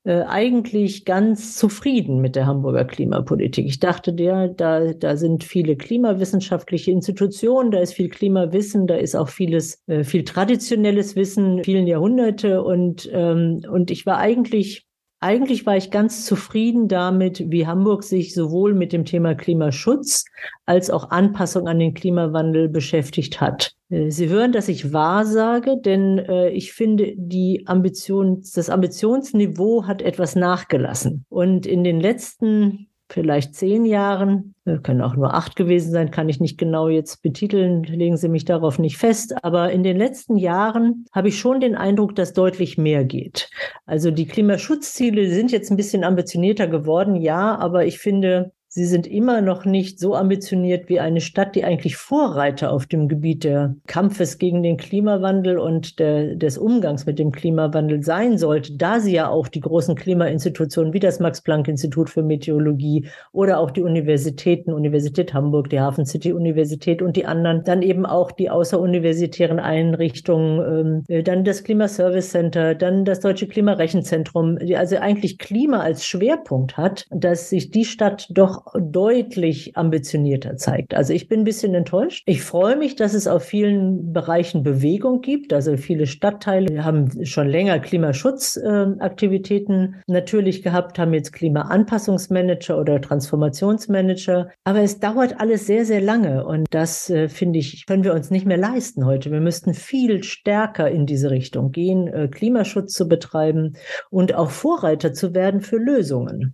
äh, 0.07 0.23
eigentlich 0.25 1.03
ganz 1.03 1.57
zufrieden 1.57 2.21
mit 2.21 2.37
der 2.37 2.47
Hamburger 2.47 2.85
Klimapolitik. 2.85 3.65
Ich 3.65 3.81
dachte, 3.81 4.13
der, 4.13 4.47
da, 4.47 4.93
da 4.93 5.17
sind 5.17 5.43
viele 5.43 5.75
klimawissenschaftliche 5.75 6.91
Institutionen, 6.91 7.71
da 7.71 7.79
ist 7.79 7.93
viel 7.93 8.07
Klimawissen, 8.07 8.87
da 8.87 8.95
ist 8.95 9.15
auch 9.15 9.27
vieles, 9.27 9.83
äh, 9.87 10.05
viel 10.05 10.23
traditionelles 10.23 11.17
Wissen, 11.17 11.61
vielen 11.65 11.87
Jahrhunderte 11.87 12.63
und, 12.63 13.09
ähm, 13.11 13.63
und 13.69 13.91
ich 13.91 14.05
war 14.05 14.17
eigentlich 14.17 14.86
eigentlich 15.19 15.65
war 15.65 15.77
ich 15.77 15.89
ganz 15.89 16.25
zufrieden 16.25 16.87
damit, 16.87 17.43
wie 17.49 17.65
Hamburg 17.65 18.03
sich 18.03 18.33
sowohl 18.33 18.73
mit 18.73 18.93
dem 18.93 19.05
Thema 19.05 19.33
Klimaschutz 19.33 20.25
als 20.65 20.89
auch 20.89 21.09
Anpassung 21.09 21.67
an 21.67 21.79
den 21.79 21.93
Klimawandel 21.93 22.69
beschäftigt 22.69 23.41
hat. 23.41 23.75
Äh, 23.89 24.11
Sie 24.11 24.29
hören, 24.29 24.51
dass 24.51 24.67
ich 24.67 24.93
wahr 24.93 25.25
sage, 25.25 25.77
denn 25.77 26.19
äh, 26.19 26.49
ich 26.49 26.73
finde, 26.73 27.13
die 27.15 27.63
Ambition, 27.65 28.43
das 28.53 28.69
Ambitionsniveau 28.69 29.87
hat 29.87 30.01
etwas 30.01 30.35
nachgelassen. 30.35 31.25
Und 31.29 31.65
in 31.65 31.83
den 31.83 31.99
letzten 31.99 32.86
vielleicht 33.09 33.55
zehn 33.55 33.85
Jahren, 33.85 34.55
äh, 34.65 34.77
können 34.77 35.01
auch 35.01 35.15
nur 35.15 35.33
acht 35.33 35.55
gewesen 35.55 35.91
sein, 35.91 36.11
kann 36.11 36.29
ich 36.29 36.39
nicht 36.39 36.57
genau 36.57 36.89
jetzt 36.89 37.21
betiteln, 37.21 37.83
legen 37.83 38.17
Sie 38.17 38.29
mich 38.29 38.45
darauf 38.45 38.79
nicht 38.79 38.97
fest. 38.97 39.33
Aber 39.43 39.71
in 39.71 39.83
den 39.83 39.97
letzten 39.97 40.37
Jahren 40.37 41.05
habe 41.11 41.29
ich 41.29 41.39
schon 41.39 41.59
den 41.59 41.75
Eindruck, 41.75 42.15
dass 42.15 42.33
deutlich 42.33 42.77
mehr 42.77 43.05
geht. 43.05 43.49
Also 43.85 44.11
die 44.11 44.27
Klimaschutzziele 44.27 45.29
sind 45.29 45.51
jetzt 45.51 45.71
ein 45.71 45.77
bisschen 45.77 46.03
ambitionierter 46.03 46.67
geworden, 46.67 47.15
ja, 47.15 47.57
aber 47.57 47.85
ich 47.85 47.99
finde, 47.99 48.51
Sie 48.77 48.85
sind 48.85 49.07
immer 49.07 49.41
noch 49.41 49.65
nicht 49.65 49.99
so 49.99 50.13
ambitioniert 50.13 50.87
wie 50.87 50.99
eine 50.99 51.19
Stadt, 51.19 51.55
die 51.55 51.63
eigentlich 51.63 51.97
Vorreiter 51.97 52.71
auf 52.71 52.85
dem 52.85 53.07
Gebiet 53.07 53.43
der 53.43 53.75
Kampfes 53.87 54.37
gegen 54.37 54.61
den 54.61 54.77
Klimawandel 54.77 55.57
und 55.57 55.97
der, 55.97 56.35
des 56.35 56.59
Umgangs 56.59 57.07
mit 57.07 57.17
dem 57.17 57.31
Klimawandel 57.31 58.03
sein 58.03 58.37
sollte, 58.37 58.77
da 58.77 58.99
sie 58.99 59.13
ja 59.13 59.29
auch 59.29 59.47
die 59.47 59.61
großen 59.61 59.95
Klimainstitutionen 59.95 60.93
wie 60.93 60.99
das 60.99 61.19
Max-Planck-Institut 61.19 62.11
für 62.11 62.21
Meteorologie 62.21 63.07
oder 63.31 63.59
auch 63.59 63.71
die 63.71 63.81
Universitäten, 63.81 64.71
Universität 64.71 65.33
Hamburg, 65.33 65.71
die 65.71 65.79
Hafen 65.79 66.05
City 66.05 66.31
Universität 66.31 67.01
und 67.01 67.15
die 67.15 67.25
anderen, 67.25 67.63
dann 67.63 67.81
eben 67.81 68.05
auch 68.05 68.31
die 68.31 68.51
außeruniversitären 68.51 69.59
Einrichtungen, 69.59 71.03
äh, 71.07 71.23
dann 71.23 71.43
das 71.43 71.63
Klimaservice 71.63 72.29
Center, 72.29 72.75
dann 72.75 73.05
das 73.05 73.21
Deutsche 73.21 73.47
Klimarechenzentrum, 73.47 74.59
die 74.59 74.77
also 74.77 74.97
eigentlich 74.97 75.39
Klima 75.39 75.79
als 75.79 76.05
Schwerpunkt 76.05 76.77
hat, 76.77 77.07
dass 77.09 77.49
sich 77.49 77.71
die 77.71 77.83
Stadt 77.83 78.27
doch 78.29 78.66
deutlich 78.79 79.77
ambitionierter 79.77 80.57
zeigt. 80.57 80.95
Also 80.95 81.13
ich 81.13 81.27
bin 81.27 81.41
ein 81.41 81.45
bisschen 81.45 81.73
enttäuscht. 81.73 82.23
Ich 82.25 82.41
freue 82.41 82.75
mich, 82.75 82.95
dass 82.95 83.13
es 83.13 83.27
auf 83.27 83.43
vielen 83.43 84.13
Bereichen 84.13 84.63
Bewegung 84.63 85.21
gibt. 85.21 85.53
Also 85.53 85.77
viele 85.77 86.07
Stadtteile 86.07 86.83
haben 86.83 87.25
schon 87.25 87.47
länger 87.47 87.79
Klimaschutzaktivitäten 87.79 89.95
äh, 89.95 90.11
natürlich 90.11 90.63
gehabt, 90.63 90.99
haben 90.99 91.13
jetzt 91.13 91.33
Klimaanpassungsmanager 91.33 92.79
oder 92.79 93.01
Transformationsmanager. 93.01 94.49
Aber 94.63 94.81
es 94.81 94.99
dauert 94.99 95.39
alles 95.39 95.67
sehr, 95.67 95.85
sehr 95.85 96.01
lange. 96.01 96.45
Und 96.45 96.67
das, 96.71 97.09
äh, 97.09 97.29
finde 97.29 97.59
ich, 97.59 97.85
können 97.85 98.03
wir 98.03 98.13
uns 98.13 98.31
nicht 98.31 98.45
mehr 98.45 98.57
leisten 98.57 99.05
heute. 99.05 99.31
Wir 99.31 99.41
müssten 99.41 99.73
viel 99.73 100.23
stärker 100.23 100.89
in 100.89 101.05
diese 101.05 101.31
Richtung 101.31 101.71
gehen, 101.71 102.07
äh, 102.07 102.27
Klimaschutz 102.27 102.93
zu 102.93 103.07
betreiben 103.07 103.73
und 104.09 104.35
auch 104.35 104.49
Vorreiter 104.49 105.13
zu 105.13 105.33
werden 105.33 105.61
für 105.61 105.77
Lösungen. 105.77 106.53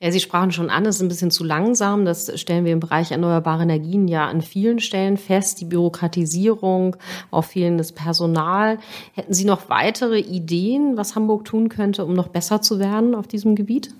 Ja, 0.00 0.12
Sie 0.12 0.20
sprachen 0.20 0.52
schon 0.52 0.70
an, 0.70 0.86
es 0.86 0.96
ist 0.96 1.02
ein 1.02 1.08
bisschen 1.08 1.32
zu 1.32 1.42
langsam. 1.42 2.04
Das 2.04 2.38
stellen 2.40 2.64
wir 2.64 2.72
im 2.72 2.78
Bereich 2.78 3.10
erneuerbare 3.10 3.64
Energien 3.64 4.06
ja 4.06 4.28
an 4.28 4.42
vielen 4.42 4.78
Stellen 4.78 5.16
fest. 5.16 5.60
Die 5.60 5.64
Bürokratisierung, 5.64 6.94
auch 7.32 7.42
fehlendes 7.42 7.90
Personal. 7.90 8.78
Hätten 9.14 9.34
Sie 9.34 9.44
noch 9.44 9.68
weitere 9.68 10.20
Ideen, 10.20 10.96
was 10.96 11.16
Hamburg 11.16 11.44
tun 11.44 11.68
könnte, 11.68 12.04
um 12.04 12.14
noch 12.14 12.28
besser 12.28 12.62
zu 12.62 12.78
werden 12.78 13.16
auf 13.16 13.26
diesem 13.26 13.56
Gebiet? 13.56 13.92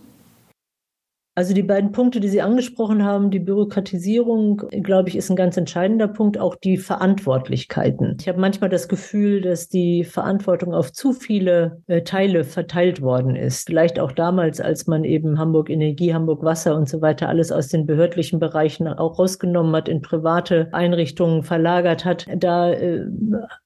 Also 1.38 1.54
die 1.54 1.62
beiden 1.62 1.92
Punkte, 1.92 2.18
die 2.18 2.26
Sie 2.26 2.42
angesprochen 2.42 3.04
haben, 3.04 3.30
die 3.30 3.38
Bürokratisierung, 3.38 4.60
glaube 4.82 5.08
ich, 5.08 5.14
ist 5.14 5.30
ein 5.30 5.36
ganz 5.36 5.56
entscheidender 5.56 6.08
Punkt, 6.08 6.36
auch 6.36 6.56
die 6.56 6.76
Verantwortlichkeiten. 6.76 8.16
Ich 8.20 8.26
habe 8.26 8.40
manchmal 8.40 8.70
das 8.70 8.88
Gefühl, 8.88 9.40
dass 9.40 9.68
die 9.68 10.02
Verantwortung 10.02 10.74
auf 10.74 10.92
zu 10.92 11.12
viele 11.12 11.80
äh, 11.86 12.02
Teile 12.02 12.42
verteilt 12.42 13.02
worden 13.02 13.36
ist. 13.36 13.68
Vielleicht 13.68 14.00
auch 14.00 14.10
damals, 14.10 14.60
als 14.60 14.88
man 14.88 15.04
eben 15.04 15.38
Hamburg 15.38 15.70
Energie, 15.70 16.12
Hamburg 16.12 16.42
Wasser 16.42 16.74
und 16.74 16.88
so 16.88 17.02
weiter 17.02 17.28
alles 17.28 17.52
aus 17.52 17.68
den 17.68 17.86
behördlichen 17.86 18.40
Bereichen 18.40 18.88
auch 18.88 19.20
rausgenommen 19.20 19.76
hat, 19.76 19.88
in 19.88 20.02
private 20.02 20.66
Einrichtungen 20.72 21.44
verlagert 21.44 22.04
hat. 22.04 22.26
Da 22.36 22.72
äh, 22.72 23.06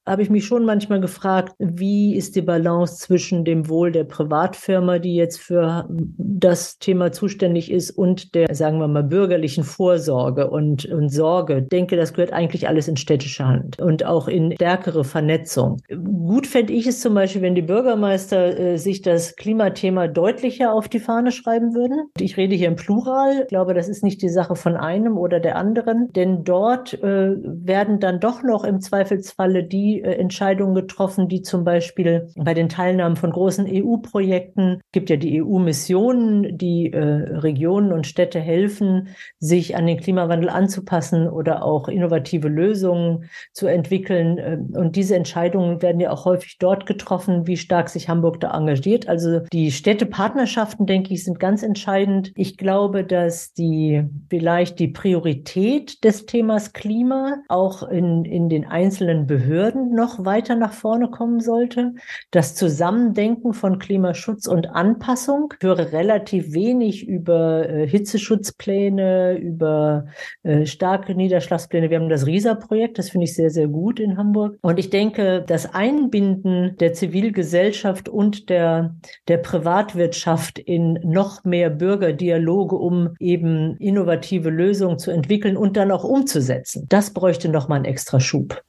habe 0.05 0.21
ich 0.21 0.29
mich 0.29 0.45
schon 0.45 0.65
manchmal 0.65 1.01
gefragt, 1.01 1.55
wie 1.57 2.15
ist 2.15 2.35
die 2.35 2.43
Balance 2.43 2.99
zwischen 2.99 3.45
dem 3.45 3.67
Wohl 3.67 3.91
der 3.91 4.03
Privatfirma, 4.03 4.99
die 4.99 5.15
jetzt 5.15 5.39
für 5.39 5.87
das 5.89 6.77
Thema 6.77 7.11
zuständig 7.11 7.62
notwendig 7.63 7.71
ist 7.71 7.91
und 7.91 8.35
der, 8.35 8.53
sagen 8.53 8.79
wir 8.79 8.87
mal, 8.87 9.03
bürgerlichen 9.03 9.63
Vorsorge 9.63 10.49
und, 10.49 10.85
und 10.85 11.09
Sorge. 11.09 11.59
Ich 11.63 11.69
denke, 11.69 11.95
das 11.95 12.13
gehört 12.13 12.33
eigentlich 12.33 12.67
alles 12.67 12.87
in 12.87 12.97
städtische 12.97 13.45
Hand 13.45 13.79
und 13.79 14.05
auch 14.05 14.27
in 14.27 14.53
stärkere 14.53 15.03
Vernetzung. 15.03 15.77
Gut 16.03 16.47
fände 16.47 16.73
ich 16.73 16.87
es 16.87 17.01
zum 17.01 17.13
Beispiel, 17.13 17.41
wenn 17.41 17.55
die 17.55 17.61
Bürgermeister 17.61 18.59
äh, 18.59 18.77
sich 18.77 19.01
das 19.01 19.35
Klimathema 19.35 20.07
deutlicher 20.07 20.73
auf 20.73 20.87
die 20.87 20.99
Fahne 20.99 21.31
schreiben 21.31 21.73
würden. 21.73 22.09
Ich 22.19 22.37
rede 22.37 22.55
hier 22.55 22.67
im 22.67 22.75
Plural. 22.75 23.41
Ich 23.43 23.47
glaube, 23.47 23.73
das 23.73 23.89
ist 23.89 24.03
nicht 24.03 24.21
die 24.21 24.29
Sache 24.29 24.55
von 24.55 24.75
einem 24.75 25.17
oder 25.17 25.39
der 25.39 25.57
anderen, 25.57 26.11
denn 26.13 26.43
dort 26.43 26.93
äh, 27.01 27.35
werden 27.43 27.99
dann 27.99 28.19
doch 28.19 28.43
noch 28.43 28.63
im 28.63 28.79
Zweifelsfalle 28.81 29.63
die 29.63 30.01
äh, 30.01 30.13
Entscheidungen 30.13 30.75
getroffen, 30.75 31.27
die 31.27 31.41
zum 31.41 31.63
Beispiel 31.63 32.27
bei 32.35 32.53
den 32.53 32.69
Teilnahmen 32.69 33.15
von 33.15 33.31
großen 33.31 33.67
EU-Projekten 33.69 34.81
gibt 34.91 35.09
ja 35.09 35.17
die 35.17 35.41
EU-Missionen, 35.41 36.57
die 36.57 36.91
äh, 36.91 37.37
Regionen 37.53 37.93
und 37.93 38.07
Städte 38.07 38.39
helfen, 38.39 39.09
sich 39.39 39.75
an 39.75 39.85
den 39.85 39.99
Klimawandel 39.99 40.49
anzupassen 40.49 41.29
oder 41.29 41.63
auch 41.63 41.87
innovative 41.87 42.47
Lösungen 42.47 43.29
zu 43.53 43.67
entwickeln. 43.67 44.39
Ähm, 44.39 44.73
und 44.75 44.95
diese 44.95 45.15
Entscheidungen 45.15 45.81
werden 45.81 46.01
ja 46.01 46.09
auch 46.09 46.25
häufig 46.25 46.57
dort 46.57 46.85
getroffen, 46.87 47.45
wie 47.45 47.57
stark 47.57 47.89
sich 47.89 48.09
Hamburg 48.09 48.39
da 48.39 48.57
engagiert. 48.57 49.07
Also 49.07 49.41
die 49.51 49.71
Städtepartnerschaften, 49.71 50.87
denke 50.87 51.13
ich, 51.13 51.23
sind 51.23 51.39
ganz 51.39 51.61
entscheidend. 51.61 52.31
Ich 52.35 52.57
glaube, 52.57 53.03
dass 53.03 53.53
die 53.53 54.03
vielleicht 54.29 54.79
die 54.79 54.87
Priorität 54.87 56.03
des 56.03 56.25
Themas 56.25 56.73
Klima 56.73 57.37
auch 57.49 57.83
in, 57.83 58.25
in 58.25 58.49
den 58.49 58.65
einzelnen 58.65 59.27
Behörden 59.27 59.93
noch 59.93 60.25
weiter 60.25 60.55
nach 60.55 60.73
vorne 60.73 61.09
kommen 61.09 61.39
sollte. 61.39 61.93
Das 62.31 62.55
Zusammendenken 62.55 63.53
von 63.53 63.77
Klimaschutz 63.77 64.47
und 64.47 64.67
Anpassung. 64.71 65.53
Ich 65.59 65.67
höre 65.67 65.91
relativ 65.91 66.53
wenig 66.53 67.07
über 67.07 67.42
äh, 67.43 67.87
Hitzeschutzpläne, 67.87 69.37
über 69.37 70.05
äh, 70.43 70.65
starke 70.65 71.15
Niederschlagspläne. 71.15 71.89
Wir 71.89 71.99
haben 71.99 72.09
das 72.09 72.25
RISA-Projekt, 72.25 72.97
das 72.97 73.09
finde 73.09 73.25
ich 73.25 73.35
sehr, 73.35 73.49
sehr 73.49 73.67
gut 73.67 73.99
in 73.99 74.17
Hamburg. 74.17 74.57
Und 74.61 74.79
ich 74.79 74.89
denke, 74.89 75.43
das 75.45 75.73
Einbinden 75.73 76.75
der 76.77 76.93
Zivilgesellschaft 76.93 78.09
und 78.09 78.49
der, 78.49 78.95
der 79.27 79.37
Privatwirtschaft 79.37 80.59
in 80.59 80.99
noch 81.03 81.43
mehr 81.43 81.69
Bürgerdialoge, 81.69 82.75
um 82.75 83.15
eben 83.19 83.77
innovative 83.77 84.49
Lösungen 84.49 84.99
zu 84.99 85.11
entwickeln 85.11 85.57
und 85.57 85.77
dann 85.77 85.91
auch 85.91 86.03
umzusetzen, 86.03 86.85
das 86.89 87.13
bräuchte 87.13 87.49
noch 87.49 87.67
mal 87.67 87.75
einen 87.75 87.85
extra 87.85 88.19
Schub. 88.19 88.61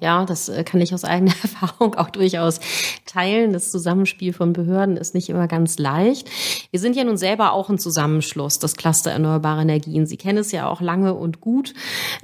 Ja, 0.00 0.24
das 0.24 0.48
äh, 0.48 0.62
kann 0.62 0.80
ich 0.80 0.94
aus 0.94 1.02
eigener 1.02 1.32
Erfahrung 1.42 1.96
auch 1.96 2.10
durchaus 2.10 2.60
teilen. 3.04 3.52
Das 3.52 3.72
Zusammenspiel 3.72 4.32
von 4.32 4.52
Behörden 4.52 4.96
ist 4.96 5.12
nicht 5.12 5.28
immer 5.28 5.48
ganz 5.48 5.76
leicht. 5.78 6.30
Wir 6.70 6.78
sind 6.78 6.94
ja 6.94 7.02
nun 7.02 7.16
selber 7.16 7.52
auch 7.52 7.68
ein 7.68 7.78
Zusammenschluss, 7.78 8.60
das 8.60 8.76
Cluster 8.76 9.10
Erneuerbare 9.10 9.62
Energien. 9.62 10.06
Sie 10.06 10.16
kennen 10.16 10.38
es 10.38 10.52
ja 10.52 10.68
auch 10.68 10.80
lange 10.80 11.14
und 11.14 11.40
gut 11.40 11.74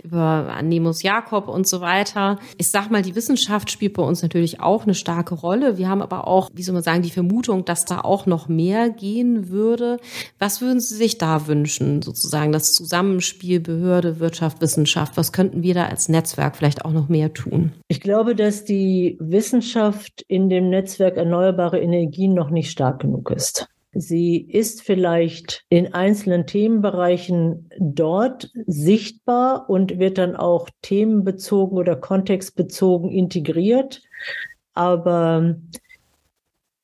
über 0.05 0.55
Annemus 0.57 1.03
Jakob 1.03 1.49
und 1.49 1.67
so 1.67 1.81
weiter. 1.81 2.39
Ich 2.59 2.71
sag 2.71 2.93
mal, 2.93 3.03
die 3.03 3.17
Wissenschaft 3.17 3.73
spielt 3.73 3.95
bei 3.95 4.05
uns 4.05 4.23
natürlich 4.23 4.61
auch 4.61 4.85
eine 4.85 4.95
starke 4.95 5.35
Rolle. 5.35 5.77
Wir 5.77 5.89
haben 5.89 6.03
aber 6.03 6.29
auch, 6.29 6.51
wie 6.55 6.63
soll 6.63 6.75
man 6.75 6.85
sagen, 6.85 7.03
die 7.03 7.11
Vermutung, 7.11 7.65
dass 7.65 7.85
da 7.85 8.03
auch 8.03 8.27
noch 8.27 8.47
mehr 8.47 8.89
gehen 8.91 9.49
würde. 9.49 9.99
Was 10.39 10.61
würden 10.61 10.79
Sie 10.79 10.95
sich 10.95 11.19
da 11.19 11.49
wünschen, 11.49 12.03
sozusagen 12.03 12.53
das 12.53 12.73
Zusammenspiel 12.73 13.59
Behörde, 13.59 14.21
Wirtschaft, 14.21 14.61
Wissenschaft? 14.61 15.17
Was 15.17 15.33
könnten 15.33 15.65
wir 15.65 15.75
da 15.75 15.87
als 15.87 16.09
Netzwerk 16.09 16.57
vielleicht 16.57 16.85
auch 16.85 16.93
noch 16.93 17.09
mehr 17.09 17.35
tun? 17.35 17.63
Ich 17.88 18.00
glaube, 18.00 18.35
dass 18.35 18.64
die 18.64 19.16
Wissenschaft 19.20 20.24
in 20.29 20.48
dem 20.48 20.70
Netzwerk 20.70 21.16
erneuerbare 21.16 21.81
Energien 21.81 22.35
noch 22.35 22.50
nicht 22.50 22.70
stark 22.70 23.00
genug 23.00 23.31
ist. 23.31 23.68
Sie 23.92 24.38
ist 24.40 24.83
vielleicht 24.83 25.64
in 25.68 25.94
einzelnen 25.94 26.46
Themenbereichen 26.46 27.70
dort 27.79 28.50
sichtbar 28.66 29.70
und 29.70 29.98
wird 30.00 30.18
dann 30.18 30.35
auch 30.35 30.68
themenbezogen 30.83 31.79
oder 31.79 31.94
kontextbezogen 31.94 33.11
integriert. 33.11 34.03
Aber 34.72 35.55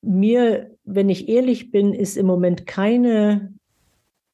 mir, 0.01 0.71
wenn 0.85 1.09
ich 1.09 1.27
ehrlich 1.27 1.71
bin, 1.71 1.93
ist 1.93 2.15
im 2.15 2.25
Moment 2.25 2.65
keine 2.65 3.53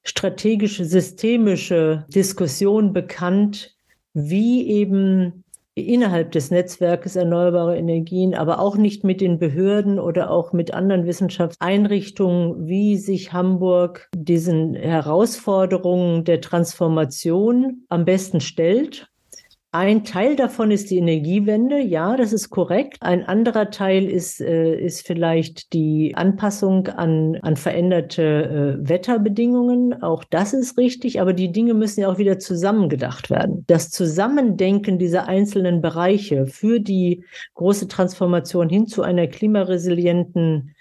strategische, 0.03 0.85
systemische 0.85 2.05
Diskussion 2.09 2.93
bekannt, 2.93 3.75
wie 4.13 4.67
eben 4.67 5.43
innerhalb 5.81 6.31
des 6.31 6.51
Netzwerkes 6.51 7.15
erneuerbare 7.15 7.77
Energien, 7.77 8.33
aber 8.33 8.59
auch 8.59 8.77
nicht 8.77 9.03
mit 9.03 9.21
den 9.21 9.37
Behörden 9.37 9.99
oder 9.99 10.31
auch 10.31 10.53
mit 10.53 10.73
anderen 10.73 11.05
Wissenschaftseinrichtungen, 11.05 12.67
wie 12.67 12.97
sich 12.97 13.33
Hamburg 13.33 14.09
diesen 14.15 14.73
Herausforderungen 14.75 16.23
der 16.23 16.41
Transformation 16.41 17.83
am 17.89 18.05
besten 18.05 18.41
stellt 18.41 19.09
ein 19.71 20.05
Teil 20.05 20.37
davon 20.37 20.71
ist 20.71 20.89
die 20.91 20.97
Energiewende, 20.97 21.79
ja, 21.79 22.15
das 22.15 22.31
ist 22.31 22.49
korrekt. 22.49 22.97
Ein 23.01 23.25
anderer 23.25 23.69
Teil 23.69 24.09
ist, 24.09 24.39
äh, 24.39 24.75
ist 24.79 25.05
vielleicht 25.05 25.73
die 25.73 26.13
Anpassung 26.15 26.87
an, 26.87 27.37
an 27.41 27.57
veränderte 27.57 28.79
äh, 28.81 28.89
Wetterbedingungen. 28.89 30.01
Auch 30.01 30.23
das 30.23 30.53
ist 30.53 30.77
richtig, 30.77 31.19
aber 31.19 31.33
die 31.33 31.51
Dinge 31.51 31.73
müssen 31.73 31.99
ja 31.99 32.09
auch 32.09 32.17
wieder 32.17 32.39
zusammengedacht 32.39 33.29
werden. 33.29 33.65
Das 33.67 33.89
Zusammendenken 33.89 34.99
dieser 34.99 35.27
einzelnen 35.27 35.81
Bereiche 35.81 36.47
für 36.47 36.79
die 36.79 37.25
große 37.55 37.89
Transformation 37.89 38.69
hin 38.69 38.87
zu 38.87 39.01
einer 39.01 39.27
klimaresilienten 39.27 40.75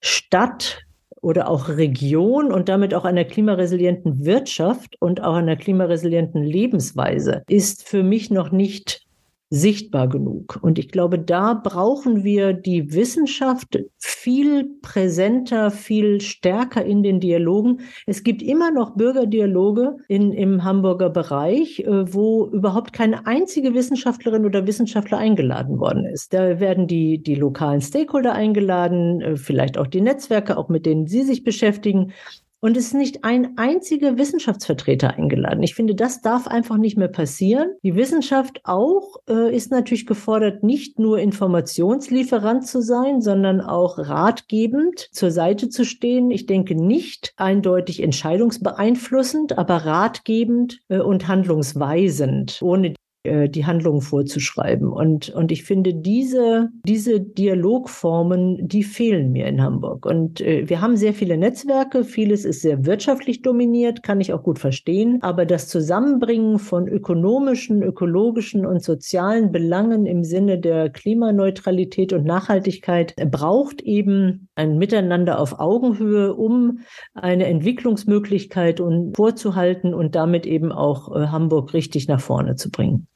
Stadt 0.00 0.82
oder 1.20 1.48
auch 1.48 1.68
Region 1.68 2.52
und 2.52 2.68
damit 2.68 2.94
auch 2.94 3.04
einer 3.04 3.24
klimaresilienten 3.24 4.24
Wirtschaft 4.24 4.96
und 5.00 5.22
auch 5.22 5.34
einer 5.34 5.56
klimaresilienten 5.56 6.42
Lebensweise 6.42 7.42
ist 7.48 7.86
für 7.86 8.02
mich 8.02 8.30
noch 8.30 8.50
nicht 8.50 9.06
sichtbar 9.52 10.08
genug. 10.08 10.60
Und 10.62 10.78
ich 10.78 10.90
glaube, 10.90 11.18
da 11.18 11.54
brauchen 11.54 12.22
wir 12.22 12.52
die 12.52 12.94
Wissenschaft 12.94 13.80
viel 13.98 14.70
präsenter, 14.80 15.72
viel 15.72 16.20
stärker 16.20 16.84
in 16.84 17.02
den 17.02 17.18
Dialogen. 17.18 17.80
Es 18.06 18.22
gibt 18.22 18.42
immer 18.42 18.70
noch 18.70 18.94
Bürgerdialoge 18.94 19.96
in, 20.06 20.32
im 20.32 20.62
Hamburger 20.62 21.10
Bereich, 21.10 21.80
äh, 21.80 22.14
wo 22.14 22.46
überhaupt 22.46 22.92
keine 22.92 23.26
einzige 23.26 23.74
Wissenschaftlerin 23.74 24.46
oder 24.46 24.68
Wissenschaftler 24.68 25.18
eingeladen 25.18 25.80
worden 25.80 26.06
ist. 26.06 26.32
Da 26.32 26.60
werden 26.60 26.86
die, 26.86 27.20
die 27.20 27.34
lokalen 27.34 27.80
Stakeholder 27.80 28.32
eingeladen, 28.32 29.20
äh, 29.20 29.36
vielleicht 29.36 29.78
auch 29.78 29.88
die 29.88 30.00
Netzwerke, 30.00 30.56
auch 30.56 30.68
mit 30.68 30.86
denen 30.86 31.08
Sie 31.08 31.22
sich 31.22 31.42
beschäftigen. 31.42 32.12
Und 32.60 32.76
es 32.76 32.86
ist 32.86 32.94
nicht 32.94 33.24
ein 33.24 33.56
einziger 33.56 34.18
Wissenschaftsvertreter 34.18 35.14
eingeladen. 35.14 35.62
Ich 35.62 35.74
finde, 35.74 35.94
das 35.94 36.20
darf 36.20 36.46
einfach 36.46 36.76
nicht 36.76 36.96
mehr 36.96 37.08
passieren. 37.08 37.70
Die 37.82 37.94
Wissenschaft 37.94 38.60
auch 38.64 39.16
äh, 39.28 39.54
ist 39.54 39.70
natürlich 39.70 40.06
gefordert, 40.06 40.62
nicht 40.62 40.98
nur 40.98 41.18
Informationslieferant 41.18 42.66
zu 42.66 42.82
sein, 42.82 43.20
sondern 43.20 43.60
auch 43.60 43.98
ratgebend 43.98 45.08
zur 45.12 45.30
Seite 45.30 45.68
zu 45.68 45.84
stehen. 45.84 46.30
Ich 46.30 46.46
denke 46.46 46.74
nicht 46.74 47.32
eindeutig 47.36 48.02
entscheidungsbeeinflussend, 48.02 49.58
aber 49.58 49.76
ratgebend 49.86 50.80
äh, 50.88 50.98
und 50.98 51.28
handlungsweisend, 51.28 52.60
ohne 52.62 52.94
die 53.26 53.66
Handlungen 53.66 54.00
vorzuschreiben. 54.00 54.88
Und, 54.88 55.28
und 55.28 55.52
ich 55.52 55.64
finde, 55.64 55.92
diese, 55.94 56.70
diese 56.86 57.20
Dialogformen, 57.20 58.66
die 58.66 58.82
fehlen 58.82 59.30
mir 59.32 59.46
in 59.46 59.62
Hamburg. 59.62 60.06
Und 60.06 60.40
äh, 60.40 60.66
wir 60.70 60.80
haben 60.80 60.96
sehr 60.96 61.12
viele 61.12 61.36
Netzwerke, 61.36 62.04
vieles 62.04 62.46
ist 62.46 62.62
sehr 62.62 62.86
wirtschaftlich 62.86 63.42
dominiert, 63.42 64.02
kann 64.02 64.22
ich 64.22 64.32
auch 64.32 64.42
gut 64.42 64.58
verstehen. 64.58 65.18
Aber 65.20 65.44
das 65.44 65.68
Zusammenbringen 65.68 66.58
von 66.58 66.88
ökonomischen, 66.88 67.82
ökologischen 67.82 68.64
und 68.64 68.82
sozialen 68.82 69.52
Belangen 69.52 70.06
im 70.06 70.24
Sinne 70.24 70.58
der 70.58 70.88
Klimaneutralität 70.88 72.14
und 72.14 72.24
Nachhaltigkeit 72.24 73.14
braucht 73.30 73.82
eben 73.82 74.48
ein 74.54 74.78
Miteinander 74.78 75.38
auf 75.40 75.60
Augenhöhe, 75.60 76.34
um 76.34 76.80
eine 77.12 77.44
Entwicklungsmöglichkeit 77.46 78.80
und 78.80 79.14
vorzuhalten 79.14 79.92
und 79.92 80.14
damit 80.14 80.46
eben 80.46 80.72
auch 80.72 81.14
äh, 81.14 81.26
Hamburg 81.26 81.74
richtig 81.74 82.08
nach 82.08 82.20
vorne 82.20 82.54
zu 82.56 82.70
bringen 82.70 83.08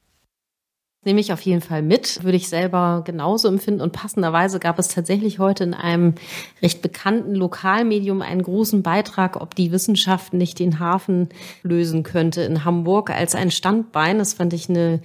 nehme 1.05 1.19
ich 1.19 1.31
auf 1.31 1.41
jeden 1.41 1.61
Fall 1.61 1.81
mit, 1.81 2.23
würde 2.23 2.37
ich 2.37 2.49
selber 2.49 3.03
genauso 3.05 3.47
empfinden. 3.47 3.81
Und 3.81 3.93
passenderweise 3.93 4.59
gab 4.59 4.79
es 4.79 4.87
tatsächlich 4.87 5.39
heute 5.39 5.63
in 5.63 5.73
einem 5.73 6.15
recht 6.61 6.81
bekannten 6.81 7.35
Lokalmedium 7.35 8.21
einen 8.21 8.41
großen 8.41 8.83
Beitrag, 8.83 9.39
ob 9.39 9.55
die 9.55 9.71
Wissenschaft 9.71 10.33
nicht 10.33 10.59
den 10.59 10.79
Hafen 10.79 11.29
lösen 11.63 12.03
könnte 12.03 12.41
in 12.41 12.65
Hamburg 12.65 13.11
als 13.11 13.35
ein 13.35 13.51
Standbein. 13.51 14.17
Das 14.17 14.33
fand 14.33 14.53
ich 14.53 14.69
eine, 14.69 14.99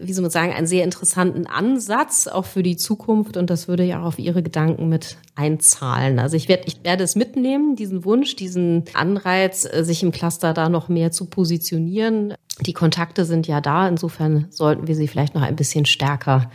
wie 0.00 0.12
soll 0.12 0.22
man 0.22 0.30
sagen, 0.30 0.52
einen 0.52 0.66
sehr 0.66 0.84
interessanten 0.84 1.46
Ansatz 1.46 2.28
auch 2.28 2.46
für 2.46 2.62
die 2.62 2.76
Zukunft. 2.76 3.36
Und 3.36 3.50
das 3.50 3.68
würde 3.68 3.84
ja 3.84 4.00
auch 4.00 4.06
auf 4.06 4.18
Ihre 4.18 4.42
Gedanken 4.42 4.88
mit 4.88 5.16
einzahlen. 5.34 6.18
Also 6.18 6.36
ich 6.36 6.48
werde, 6.48 6.64
ich 6.66 6.84
werde 6.84 7.04
es 7.04 7.16
mitnehmen, 7.16 7.74
diesen 7.74 8.04
Wunsch, 8.04 8.36
diesen 8.36 8.84
Anreiz, 8.94 9.62
sich 9.62 10.02
im 10.02 10.12
Cluster 10.12 10.52
da 10.52 10.68
noch 10.68 10.88
mehr 10.88 11.10
zu 11.10 11.24
positionieren. 11.24 12.34
Die 12.60 12.74
Kontakte 12.74 13.24
sind 13.24 13.46
ja 13.46 13.60
da, 13.60 13.88
insofern 13.88 14.46
sollten 14.50 14.86
wir 14.86 14.94
sie 14.94 15.08
vielleicht 15.08 15.31
noch 15.34 15.42
ein 15.42 15.56
bisschen 15.56 15.84
stärker 15.84 16.50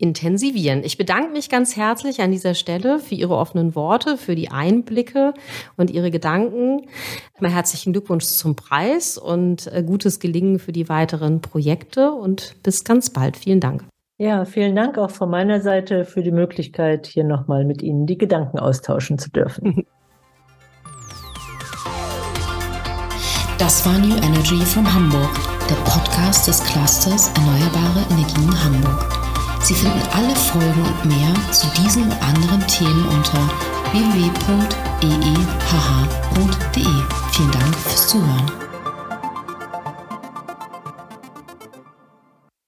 intensivieren. 0.00 0.82
Ich 0.82 0.96
bedanke 0.96 1.30
mich 1.30 1.50
ganz 1.50 1.76
herzlich 1.76 2.22
an 2.22 2.32
dieser 2.32 2.54
Stelle 2.54 2.98
für 2.98 3.14
Ihre 3.14 3.36
offenen 3.36 3.74
Worte, 3.74 4.16
für 4.16 4.34
die 4.34 4.50
Einblicke 4.50 5.34
und 5.76 5.90
Ihre 5.90 6.10
Gedanken. 6.10 6.86
Mal 7.38 7.50
herzlichen 7.50 7.92
Glückwunsch 7.92 8.24
zum 8.24 8.56
Preis 8.56 9.18
und 9.18 9.70
äh, 9.72 9.82
gutes 9.82 10.18
Gelingen 10.18 10.58
für 10.58 10.72
die 10.72 10.88
weiteren 10.88 11.42
Projekte 11.42 12.12
und 12.12 12.56
bis 12.62 12.84
ganz 12.84 13.10
bald. 13.10 13.36
Vielen 13.36 13.60
Dank. 13.60 13.84
Ja, 14.16 14.44
vielen 14.44 14.76
Dank 14.76 14.98
auch 14.98 15.10
von 15.10 15.30
meiner 15.30 15.60
Seite 15.60 16.04
für 16.04 16.22
die 16.22 16.30
Möglichkeit, 16.30 17.06
hier 17.06 17.24
nochmal 17.24 17.64
mit 17.64 17.82
Ihnen 17.82 18.06
die 18.06 18.18
Gedanken 18.18 18.58
austauschen 18.58 19.18
zu 19.18 19.30
dürfen. 19.30 19.86
Das 23.56 23.84
war 23.84 23.98
New 23.98 24.16
Energy 24.16 24.56
from 24.64 24.90
Hamburg, 24.92 25.30
der 25.70 25.76
Podcast 25.84 26.48
des 26.48 26.62
Clusters 26.64 27.30
Erneuerbare 27.36 28.04
Energien 28.10 28.64
Hamburg. 28.64 29.06
Sie 29.62 29.74
finden 29.74 30.02
alle 30.12 30.34
Folgen 30.34 30.82
und 30.82 31.04
mehr 31.04 31.32
zu 31.52 31.68
diesen 31.80 32.04
und 32.04 32.22
anderen 32.22 32.66
Themen 32.66 33.06
unter 33.08 33.38
www.eehh.de. 33.92 34.30
Vielen 37.32 37.50
Dank 37.52 37.76
fürs 37.76 38.08
Zuhören. 38.08 38.59